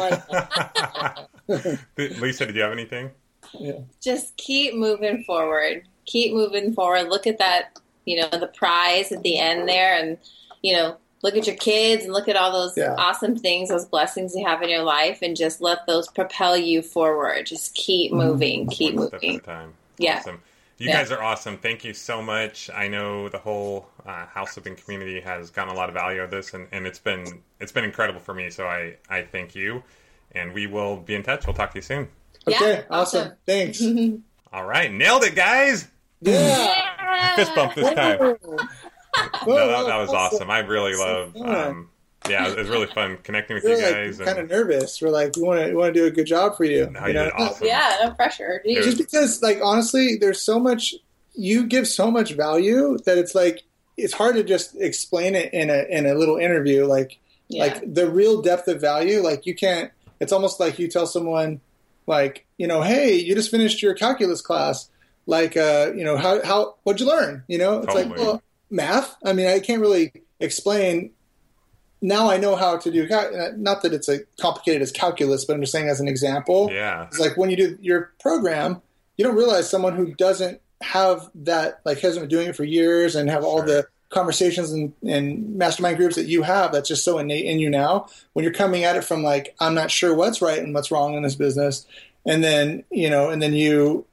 [1.48, 1.80] it
[2.20, 3.12] Lisa, did you have anything?
[4.02, 5.84] just keep moving forward.
[6.06, 7.10] Keep moving forward.
[7.10, 10.18] Look at that, you know, the prize at the end there, and
[10.62, 12.96] you know, look at your kids and look at all those Yeah.
[12.98, 16.82] awesome things, those blessings you have in your life, and just let those propel you
[16.82, 17.46] forward.
[17.48, 18.28] Just keep Mm-hmm.
[18.28, 18.68] moving.
[18.68, 19.40] Keep One step at a moving.
[19.42, 19.74] time.
[19.98, 20.20] Yeah.
[20.20, 20.42] Awesome.
[20.78, 20.98] You Yeah.
[20.98, 21.58] guys are awesome.
[21.58, 22.70] Thank you so much.
[22.70, 26.26] I know the whole uh, house flipping community has gotten a lot of value out
[26.26, 28.50] of this, and, and it's been it's been incredible for me.
[28.50, 29.84] So I I thank you,
[30.34, 31.48] and we will be in touch.
[31.48, 32.08] We'll talk to you soon.
[32.46, 33.32] Yeah, okay awesome, awesome.
[33.48, 33.82] thanks
[34.54, 35.88] All right, nailed it, guys.
[36.22, 38.36] yeah Fist bump this time.
[39.44, 40.50] Whoa, No, that, that was awesome.
[40.50, 41.36] I really love.
[41.38, 41.90] Um,
[42.30, 44.18] yeah, it was really fun connecting with We're you like guys.
[44.20, 45.00] kind of nervous.
[45.02, 46.90] We're like, we want to want to do a good job for you.
[46.90, 47.68] No, you did awesome.
[47.68, 48.62] Yeah, no pressure.
[48.66, 48.84] Geez.
[48.84, 50.96] Just because, like, honestly, there's so much.
[51.36, 53.62] You give so much value that it's like
[53.98, 56.86] it's hard to just explain it in a in a little interview.
[56.86, 57.66] Like, Yeah.
[57.66, 59.20] like the real depth of value.
[59.22, 59.92] Like, you can't.
[60.20, 61.60] It's almost like you tell someone,
[62.08, 64.90] like, you know, hey, you just finished your calculus class.
[65.28, 67.44] Like, uh, you know, how how what'd you learn?
[67.48, 68.42] You know, it's like, well,
[68.76, 69.16] math.
[69.24, 71.12] I mean, I can't really explain
[72.02, 73.08] now I know how to do.
[73.08, 76.08] cal- uh, Not that it's a complicated as calculus, but I'm just saying as an
[76.08, 76.70] example.
[76.72, 78.82] yeah, It's like when you do your program,
[79.18, 83.16] you don't realize someone who doesn't have that, like hasn't been doing it for years
[83.16, 83.66] and have all Sure.
[83.68, 87.70] the conversations and, and mastermind groups that you have that's just so innate in you
[87.70, 88.08] now.
[88.34, 91.16] When you're coming at it from like, I'm not sure what's right and what's wrong
[91.16, 91.86] in this business,
[92.26, 94.06] and then you know, and then you,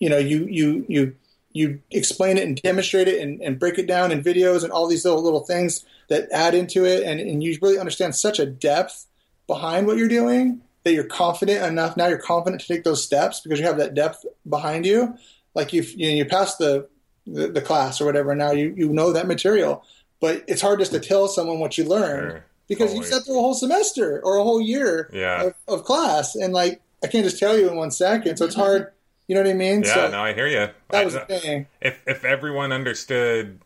[0.00, 1.14] you know, you you you
[1.56, 4.86] you explain it and demonstrate it and, and break it down in videos and all
[4.86, 8.46] these little little things that add into it, and, and you really understand such a
[8.46, 9.06] depth
[9.46, 13.40] behind what you're doing that you're confident enough now you're confident to take those steps
[13.40, 15.16] because you have that depth behind you
[15.52, 16.88] like you've you, know, you passed the,
[17.26, 19.84] the the class or whatever now you you know that material
[20.20, 22.44] but it's hard just to tell someone what you learned Sure.
[22.68, 23.18] because you Totally.
[23.18, 25.46] sat through a whole semester or a whole year Yeah.
[25.46, 28.54] of, of class and like i can't just tell you in one second so it's
[28.54, 28.62] mm-hmm.
[28.62, 28.92] hard
[29.28, 29.94] you know what i mean yeah.
[29.94, 30.68] so no, I hear you.
[30.90, 33.60] that was the uh, thing if if everyone understood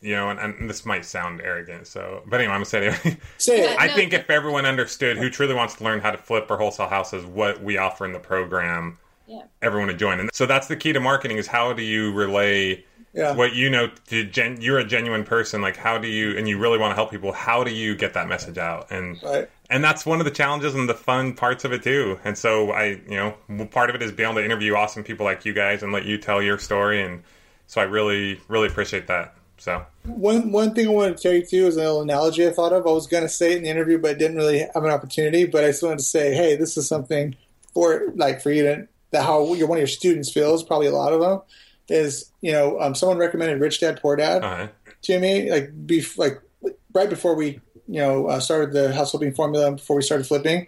[0.00, 2.94] you know and, and this might sound arrogant so but anyway i'm gonna say it
[3.04, 3.20] anyway.
[3.38, 3.94] say it i No.
[3.94, 7.24] think if everyone understood who truly wants to learn how to flip or wholesale houses
[7.26, 9.42] what we offer in the program Yeah.
[9.62, 12.84] everyone would join and so that's the key to marketing is how do you relay
[13.12, 16.48] yeah what you know to gen- you're a genuine person like how do you and
[16.48, 19.48] you really want to help people how do you get that message out and right
[19.70, 22.18] and that's one of the challenges and the fun parts of it too.
[22.24, 23.16] And so I, you
[23.48, 25.92] know, part of it is being able to interview awesome people like you guys and
[25.92, 27.00] let you tell your story.
[27.02, 27.22] And
[27.68, 29.34] so I really, really appreciate that.
[29.58, 32.50] So One one thing I wanted to tell you too is an little analogy I
[32.50, 32.86] thought of.
[32.86, 34.90] I was going to say it in the interview, but I didn't really have an
[34.90, 35.44] opportunity.
[35.44, 37.36] But I just wanted to say, hey, this is something
[37.72, 40.64] for like for you to that how your one of your students feels.
[40.64, 41.42] Probably a lot of them
[41.90, 44.68] is you know um, someone recommended Rich Dad Poor Dad uh,
[45.02, 46.40] to me like bef- like
[46.94, 50.66] right before we you know uh, started the house flipping formula before we started flipping.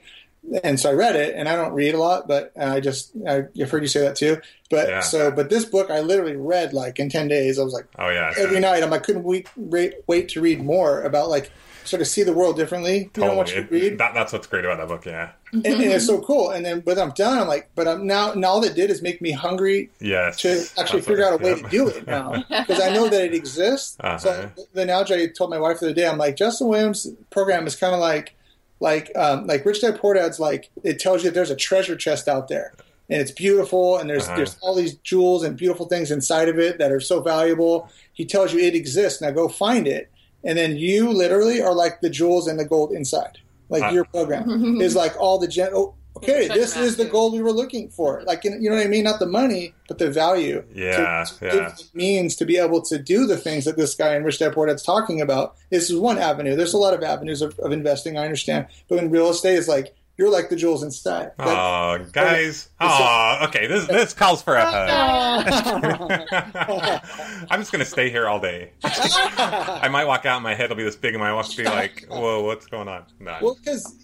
[0.64, 3.44] And so I read it, and I don't read a lot, but I just I,
[3.60, 4.38] I've heard you say that too.
[4.70, 5.00] But Yeah.
[5.00, 7.60] so, but this book I literally read like in ten days.
[7.60, 8.82] I was like, oh yeah, every night.
[8.82, 11.52] I'm like, couldn't wait, wait, wait to read more about like
[11.84, 13.10] sort of see the world differently.
[13.16, 13.80] You know what you totally.
[13.90, 15.04] read, that, that's what's great about that book.
[15.04, 15.32] Yeah.
[15.52, 16.50] and, and it's so cool.
[16.50, 17.38] And then, but I'm done.
[17.38, 18.34] I'm like, but I'm now.
[18.34, 20.40] Now all that did is make me hungry Yes.
[20.42, 23.34] to actually figure out a way to do it now because I know that it
[23.34, 23.96] exists.
[24.00, 24.18] Uh-huh.
[24.18, 27.66] So the analogy I told my wife the other day, I'm like, Justin Williams' program
[27.66, 28.34] is kind of like,
[28.80, 30.40] like, um, like Rich Dad Poor Dad's.
[30.40, 32.72] Like, it tells you that there's a treasure chest out there.
[33.10, 34.36] And it's beautiful, and there's Uh-huh.
[34.36, 37.90] there's all these jewels and beautiful things inside of it that are so valuable.
[38.14, 39.20] He tells you it exists.
[39.20, 40.08] Now go find it,
[40.44, 43.38] and then you literally are like the jewels and the gold inside.
[43.68, 43.90] Like Uh.
[43.90, 47.42] your program is like all the gen- oh, okay, this is the massive- goal we
[47.42, 48.22] were looking for.
[48.26, 49.04] Like, you know what I mean?
[49.04, 50.62] Not the money, but the value.
[50.74, 51.52] Yeah, to, to yeah.
[51.76, 54.52] give means to be able to do the things that this guy in Rich Dad
[54.52, 55.56] Poor Dad's talking about.
[55.70, 56.54] This is one avenue.
[56.54, 58.66] There's a lot of avenues of, of investing, I understand.
[58.88, 61.32] But in real estate, it's like, you're like the jewels inside.
[61.38, 62.68] That- Oh, guys.
[62.80, 63.66] Oh, okay.
[63.66, 64.90] This this calls for a hug.
[67.50, 68.72] I'm just gonna stay here all day.
[68.84, 71.56] I might walk out, and my head will be this big, and my wife will
[71.56, 73.36] be like, "Whoa, what's going on?" No.
[73.42, 73.96] well, because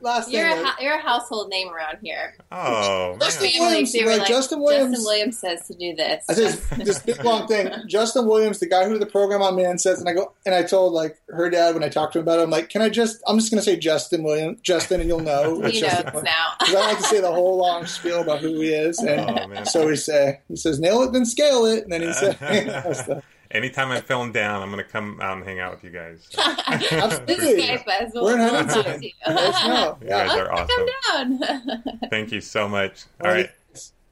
[0.00, 0.58] last You're thing.
[0.60, 2.34] a, like- you're a household name around here.
[2.52, 3.60] oh, Justin man.
[3.60, 6.24] Williams, they were like, like, Justin Williams- Justin Williams says to do this.
[6.28, 6.52] I said
[6.84, 7.70] this big long thing.
[7.88, 10.62] Justin Williams, the guy who the program on man says, and I go and I
[10.62, 12.88] told like her dad when I talked to him about it, I'm like, can I
[12.88, 13.22] just?
[13.26, 15.60] I'm just going to say Justin Williams, Justin, and you'll know.
[15.64, 16.24] it's he Justin knows Williams.
[16.36, 16.66] now.
[16.66, 19.46] 'Cause I like to say the whole long spiel about who he is, and Oh,
[19.48, 19.66] man.
[19.66, 22.36] so we say he says nail it then scale it, and then he said
[23.50, 26.28] Anytime I'm feeling down, I'm gonna come out and hang out with you guys.
[26.38, 27.62] absolutely.
[27.62, 28.10] Skype us.
[28.14, 29.02] We'll, We're in we'll Huntington.
[29.02, 29.10] you.
[29.26, 30.02] Let.
[30.02, 30.86] You guys are awesome.
[31.06, 31.82] Come down.
[32.10, 33.04] Thank you so much.
[33.24, 33.48] All right,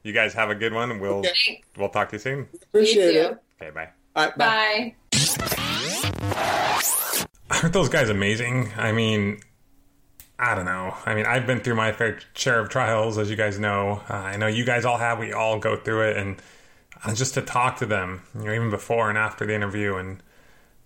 [0.03, 1.61] you guys have a good one, and we'll Okay.
[1.77, 2.47] we'll talk to you soon.
[2.63, 3.37] Appreciate You it.
[3.61, 3.89] Okay, bye.
[4.15, 4.95] All right, bye.
[5.11, 6.37] Bye.
[7.49, 8.71] Aren't those guys amazing?
[8.75, 9.39] I mean,
[10.39, 10.95] I don't know.
[11.05, 14.01] I mean, I've been through my fair share of trials, as you guys know.
[14.09, 15.19] Uh, I know you guys all have.
[15.19, 16.41] We all go through it, and
[17.03, 20.21] uh, just to talk to them, you know, even before and after the interview, and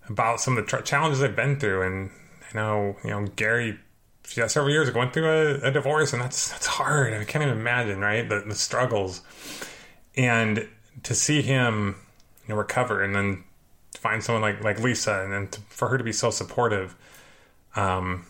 [0.09, 1.83] about some of the tr- challenges they've been through.
[1.83, 2.09] And
[2.51, 3.79] I know, you know, Gary,
[4.35, 7.13] yeah, several years ago went through a, a divorce, and that's that's hard.
[7.13, 8.27] I can't even imagine, right?
[8.27, 9.21] The the struggles,
[10.15, 10.67] and
[11.03, 11.95] to see him,
[12.47, 13.43] you know, recover, and then
[13.97, 16.95] find someone like like Lisa, and then to, for her to be so supportive,
[17.75, 18.25] um,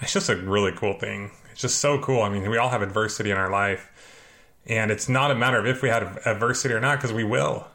[0.00, 1.30] it's just a really cool thing.
[1.52, 2.22] It's just so cool.
[2.22, 3.90] I mean, we all have adversity in our life,
[4.68, 7.66] and it's not a matter of if we had adversity or not, because we will,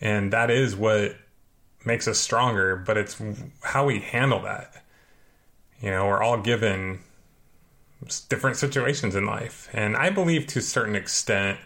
[0.00, 1.16] and that is what
[1.84, 2.76] makes us stronger.
[2.76, 3.20] But it's
[3.62, 4.84] how we handle that.
[5.80, 7.00] You know, we're all given
[8.28, 11.58] different situations in life, and I believe to a certain extent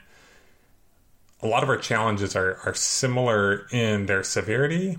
[1.43, 4.99] a lot of our challenges are, are similar in their severity.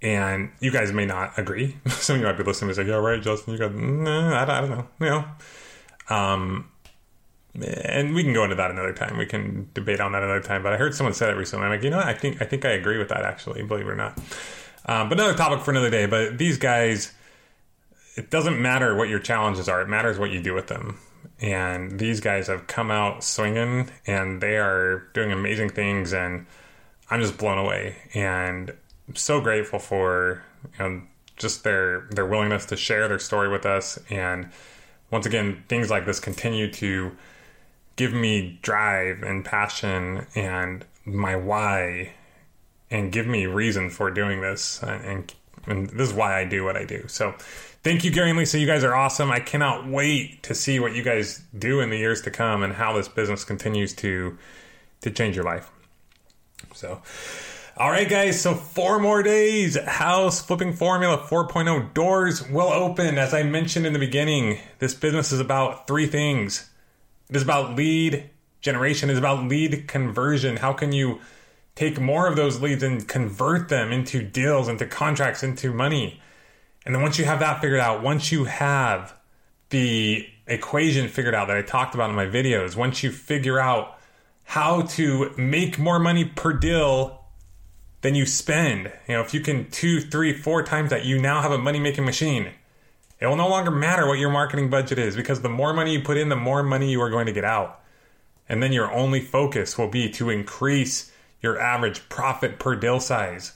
[0.00, 1.76] And you guys may not agree.
[1.86, 4.42] Some of you might be listening and say, "Yeah, right, Justin." You go, "No, I,
[4.42, 5.24] I don't know." You know,
[6.16, 6.71] um,
[7.54, 9.18] and we can go into that another time.
[9.18, 10.62] We can debate on that another time.
[10.62, 11.66] But I heard someone say that recently.
[11.66, 12.06] I'm like, you know, what?
[12.06, 13.22] I think I think I agree with that.
[13.22, 14.18] Actually, believe it or not.
[14.86, 16.06] Um, but another topic for another day.
[16.06, 17.12] But these guys,
[18.16, 19.82] it doesn't matter what your challenges are.
[19.82, 20.98] It matters what you do with them.
[21.40, 26.12] And these guys have come out swinging, and they are doing amazing things.
[26.12, 26.46] And
[27.10, 28.72] I'm just blown away, and
[29.08, 30.42] I'm so grateful for
[30.78, 31.02] you know
[31.36, 33.98] just their their willingness to share their story with us.
[34.08, 34.48] And
[35.10, 37.12] once again, things like this continue to
[37.96, 42.12] give me drive and passion and my why
[42.90, 45.34] and give me reason for doing this uh, and,
[45.66, 47.06] and this is why I do what I do.
[47.08, 47.34] So
[47.82, 49.30] thank you Gary and Lisa, you guys are awesome.
[49.30, 52.72] I cannot wait to see what you guys do in the years to come and
[52.74, 54.38] how this business continues to
[55.00, 55.70] to change your life.
[56.74, 57.02] So
[57.74, 58.38] all right, guys.
[58.40, 59.82] So four more days.
[59.82, 63.16] House flipping formula 4.0 doors will open.
[63.16, 66.68] As I mentioned in the beginning, this business is about three things.
[67.32, 68.28] It is about lead
[68.60, 69.08] generation.
[69.08, 70.58] It is about lead conversion.
[70.58, 71.18] How can you
[71.74, 76.20] take more of those leads and convert them into deals, into contracts, into money?
[76.84, 79.14] And then once you have that figured out, once you have
[79.70, 83.98] the equation figured out that I talked about in my videos, once you figure out
[84.44, 87.24] how to make more money per deal
[88.02, 91.40] than you spend, you know, if you can two, three, four times that, you now
[91.40, 92.50] have a money making machine.
[93.22, 96.00] It will no longer matter what your marketing budget is because the more money you
[96.00, 97.80] put in, the more money you are going to get out.
[98.48, 103.52] And then your only focus will be to increase your average profit per deal size.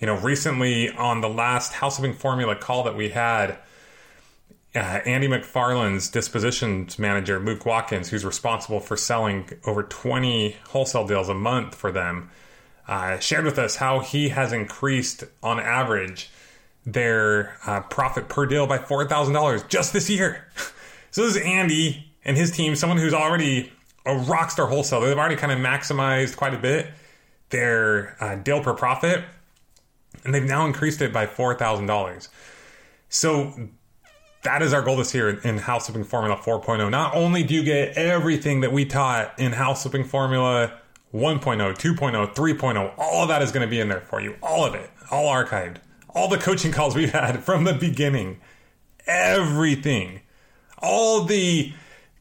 [0.00, 3.56] You know, recently on the last house formula call that we had,
[4.74, 11.30] uh, Andy McFarland's dispositions manager, Luke Watkins, who's responsible for selling over 20 wholesale deals
[11.30, 12.30] a month for them,
[12.86, 16.28] uh, shared with us how he has increased on average
[16.86, 20.46] their uh, profit per deal by $4,000 just this year.
[21.10, 23.72] so this is Andy and his team, someone who's already
[24.06, 25.08] a rockstar wholesaler.
[25.08, 26.88] They've already kind of maximized quite a bit
[27.50, 29.24] their uh, deal per profit,
[30.24, 32.28] and they've now increased it by $4,000.
[33.08, 33.68] So
[34.42, 36.90] that is our goal this year in House Flipping Formula 4.0.
[36.90, 40.78] Not only do you get everything that we taught in House Flipping Formula
[41.12, 44.36] 1.0, 2.0, 3.0, all of that is going to be in there for you.
[44.42, 45.78] All of it, all archived.
[46.14, 48.40] All the coaching calls we've had from the beginning,
[49.06, 50.20] everything,
[50.78, 51.72] all the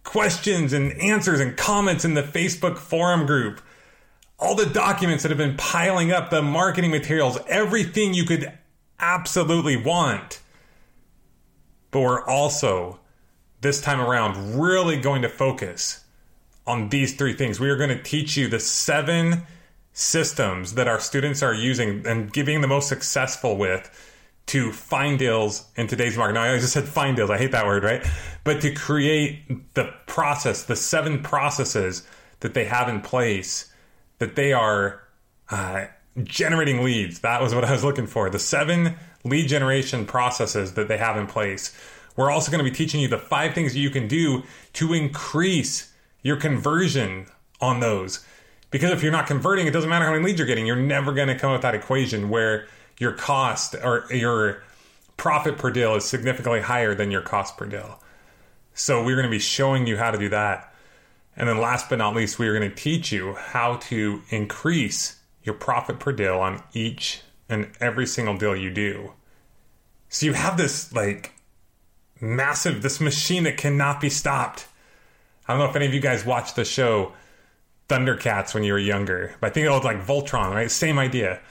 [0.04, 3.62] questions and answers and comments in the Facebook forum group,
[4.40, 8.52] all the documents that have been piling up, the marketing materials, everything you could
[9.00, 10.40] absolutely want.
[11.92, 13.00] But we're also
[13.62, 16.04] this time around really going to focus
[16.66, 17.60] on these three things.
[17.60, 19.44] We are going to teach you the seven
[20.00, 23.92] systems that our students are using and being the most successful with
[24.46, 26.36] to find deals in today's market.
[26.36, 27.30] Now, I just said find deals.
[27.30, 28.06] I hate that word, right?
[28.46, 32.08] But to create the process, the seven processes
[32.40, 33.74] that they have in place
[34.20, 35.04] that they are
[35.52, 35.88] uh,
[36.24, 37.20] generating leads.
[37.20, 38.30] That was what I was looking for.
[38.30, 38.96] The seven
[39.26, 41.78] lead generation processes that they have in place.
[42.16, 44.44] We're also going to be teaching you the five things you can do
[44.74, 45.92] to increase
[46.24, 47.28] your conversion
[47.60, 48.26] on those.
[48.72, 50.68] Because if you're not converting, it doesn't matter how many leads you're getting.
[50.68, 52.68] You're never going to come up with that equation where
[53.00, 54.62] your cost or your
[55.18, 58.00] profit per deal is significantly higher than your cost per deal.
[58.74, 60.74] So we're going to be showing you how to do that.
[61.36, 65.20] And then last but not least, we are going to teach you how to increase
[65.44, 69.14] your profit per deal on each and every single deal you do.
[70.10, 71.34] So you have this like
[72.22, 74.68] massive, this machine that cannot be stopped.
[75.48, 77.14] I don't know if any of you guys watch the show
[77.90, 80.70] Thundercats when you were younger, but I think it was like Voltron, right?
[80.70, 81.42] Same idea.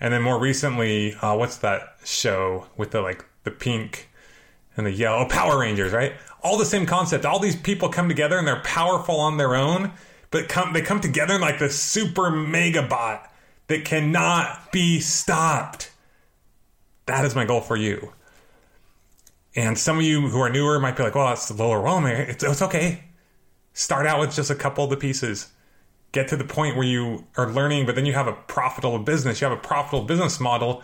[0.00, 4.08] And then more recently, uh, what's that show with the like the pink
[4.76, 6.14] and the yellow Power Rangers, right?
[6.40, 7.26] All the same concept.
[7.26, 9.92] All these people come together and they're powerful on their own,
[10.30, 13.30] but come they come together in like the super mega bot
[13.66, 15.90] that cannot be stopped.
[17.06, 18.12] That is my goal for you.
[19.56, 22.12] And some of you who are newer might be like, well, it's overwhelming.
[22.12, 23.02] It's, it's okay.
[23.72, 25.48] Start out with just a couple of the pieces.
[26.12, 29.40] Get to the point where you are learning, but then you have a profitable business.
[29.40, 30.82] You have a profitable business model.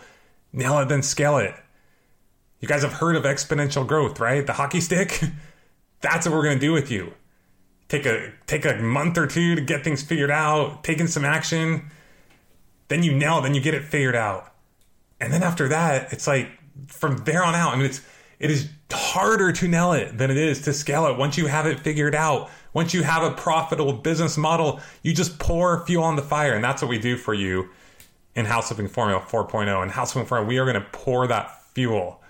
[0.53, 1.55] Nail it, then scale it.
[2.59, 4.45] You guys have heard of exponential growth, right?
[4.45, 5.21] The hockey stick.
[6.01, 7.13] That's what we're to do with you.
[7.87, 11.91] Take a take a month or two to get things figured out, taking some action.
[12.87, 14.53] Then you nail it, then you get it figured out.
[15.19, 16.49] And then after that, it's like
[16.87, 18.01] from there on out, I mean it's
[18.39, 21.17] it is harder to nail it than it is to scale it.
[21.17, 25.39] Once you have it figured out, once you have a profitable business model, you just
[25.39, 26.53] pour fuel on the fire.
[26.53, 27.69] And that's what we do for you
[28.35, 29.81] in House Formula 4.0.
[29.81, 32.21] In House Formula, we are going to pour that fuel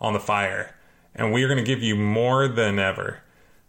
[0.00, 0.74] on the fire.
[1.14, 3.20] And we are going to give you more than ever.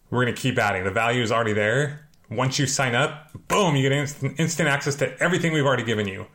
[0.09, 0.85] We're going to keep adding.
[0.85, 2.07] The value is already there.
[2.31, 6.07] Once you sign up, boom, you get instant, instant access to everything we've already given
[6.07, 6.25] you.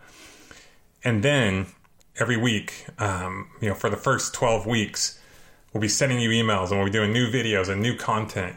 [1.02, 1.66] And then
[2.20, 5.18] every week, um, you know, for the first 12 weeks,
[5.72, 8.54] we'll be sending you emails and we'll be doing new videos and new content.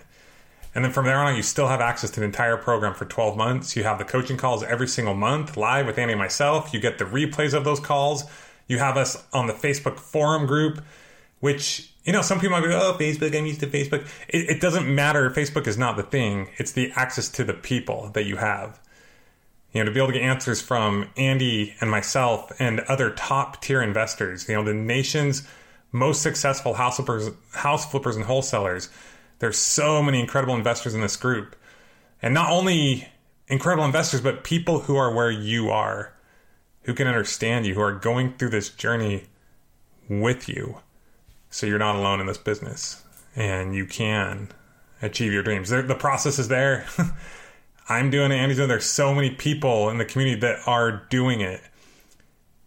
[0.76, 3.38] And then from there on, you still have access to the entire program for 12
[3.38, 3.78] months.
[3.78, 6.74] You have the coaching calls every single month live with Andy and myself.
[6.74, 8.26] You get the replays of those calls.
[8.68, 10.84] You have us on the Facebook forum group,
[11.40, 14.06] which, you know, some people might be, oh, Facebook, I'm used to Facebook.
[14.28, 15.30] It, it doesn't matter.
[15.30, 18.80] Facebook is not the thing, it's the access to the people that you have.
[19.72, 23.62] You know, to be able to get answers from Andy and myself and other top
[23.62, 25.48] tier investors, you know, the nation's
[25.92, 28.90] most successful house flippers, house flippers and wholesalers.
[29.40, 31.56] There's so many incredible investors in this group.
[32.22, 33.08] And not only
[33.48, 36.14] incredible investors, but people who are where you are,
[36.84, 39.26] who can understand you, who are going through this journey
[40.10, 40.80] with you.
[41.50, 43.04] So you're not alone in this business
[43.36, 44.50] and you can
[45.02, 45.70] achieve your dreams.
[45.70, 46.86] The process is there.
[47.90, 48.70] I'm doing it, Andy's doing it.
[48.70, 51.62] There's so many people in the community that are doing it.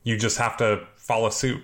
[0.05, 1.63] You just have to follow suit.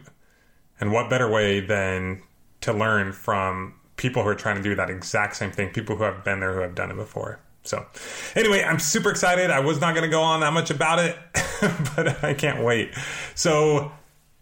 [0.81, 2.23] And what better way than
[2.63, 6.05] to learn from people who are trying to do that exact same thing, people who
[6.05, 7.39] have been there, who have done it before.
[7.63, 7.87] So,
[8.35, 9.51] anyway, I'm super excited.
[9.51, 11.17] I was not going to go on that much about it,
[11.97, 12.93] but I can't wait.
[13.35, 13.93] So,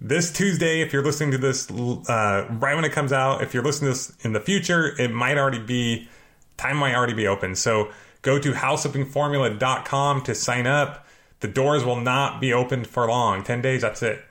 [0.00, 3.62] this Tuesday, if you're listening to this uh, right when it comes out, if you're
[3.62, 6.09] listening to this in the future, it might already be,
[6.57, 7.55] time might already be open.
[7.55, 7.92] So,
[8.22, 11.07] go to houseflippingformula.com to sign up.
[11.38, 14.24] The doors will not be open for long 10 days, that's it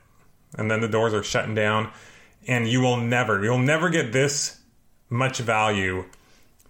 [0.58, 1.92] and then the doors are shutting down
[2.48, 4.60] and you will never you'll never get this
[5.12, 6.06] much value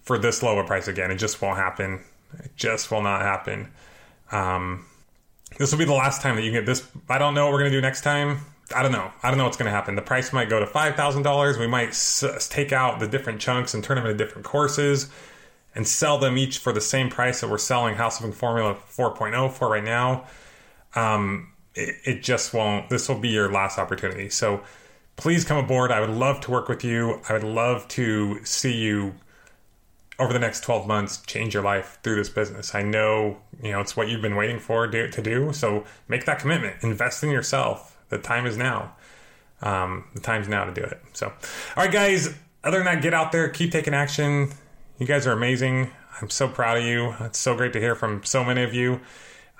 [0.01, 1.11] for this low a price again.
[1.11, 2.01] It just won't happen.
[2.39, 3.71] It just will not happen.
[4.31, 4.85] Um,
[5.57, 6.85] this will be the last time that you can get this.
[7.07, 8.39] I don't know what we're going to do next time.
[8.75, 9.11] I don't know.
[9.21, 9.95] I don't know what's going to happen.
[9.95, 13.83] The price might go to $5000 we might s- take out the different chunks and
[13.83, 15.09] turn them into different courses
[15.75, 19.51] and sell them each for the same price that we're selling house flipping formula 4.0
[19.51, 20.25] for right now.
[20.95, 22.89] Um, it, it just won't.
[22.89, 24.29] This will be your last opportunity.
[24.29, 24.63] So
[25.21, 25.91] please come aboard.
[25.91, 27.21] I would love to work with you.
[27.29, 29.13] I would love to see you
[30.17, 32.73] over the next 12 months change your life through this business.
[32.73, 35.53] I know, you know, it's what you've been waiting for to, to do.
[35.53, 36.77] So make that commitment.
[36.81, 37.99] Invest in yourself.
[38.09, 38.95] The time is now.
[39.61, 40.99] Um, the time's now to do it.
[41.13, 42.35] So, all right, guys.
[42.63, 44.49] Other than that, get out there, keep taking action.
[44.97, 45.91] You guys are amazing.
[46.19, 47.15] I'm so proud of you.
[47.21, 49.01] It's so great to hear from so many of you.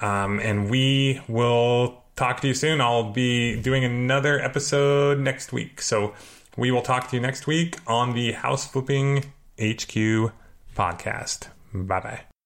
[0.01, 2.79] Um, and we will talk to you soon.
[2.79, 5.81] I'll be doing another episode next week.
[5.81, 6.13] So
[6.55, 10.31] we will talk to you next week on the House Flipping HQ
[10.75, 11.47] podcast.
[11.73, 12.30] Bye bye.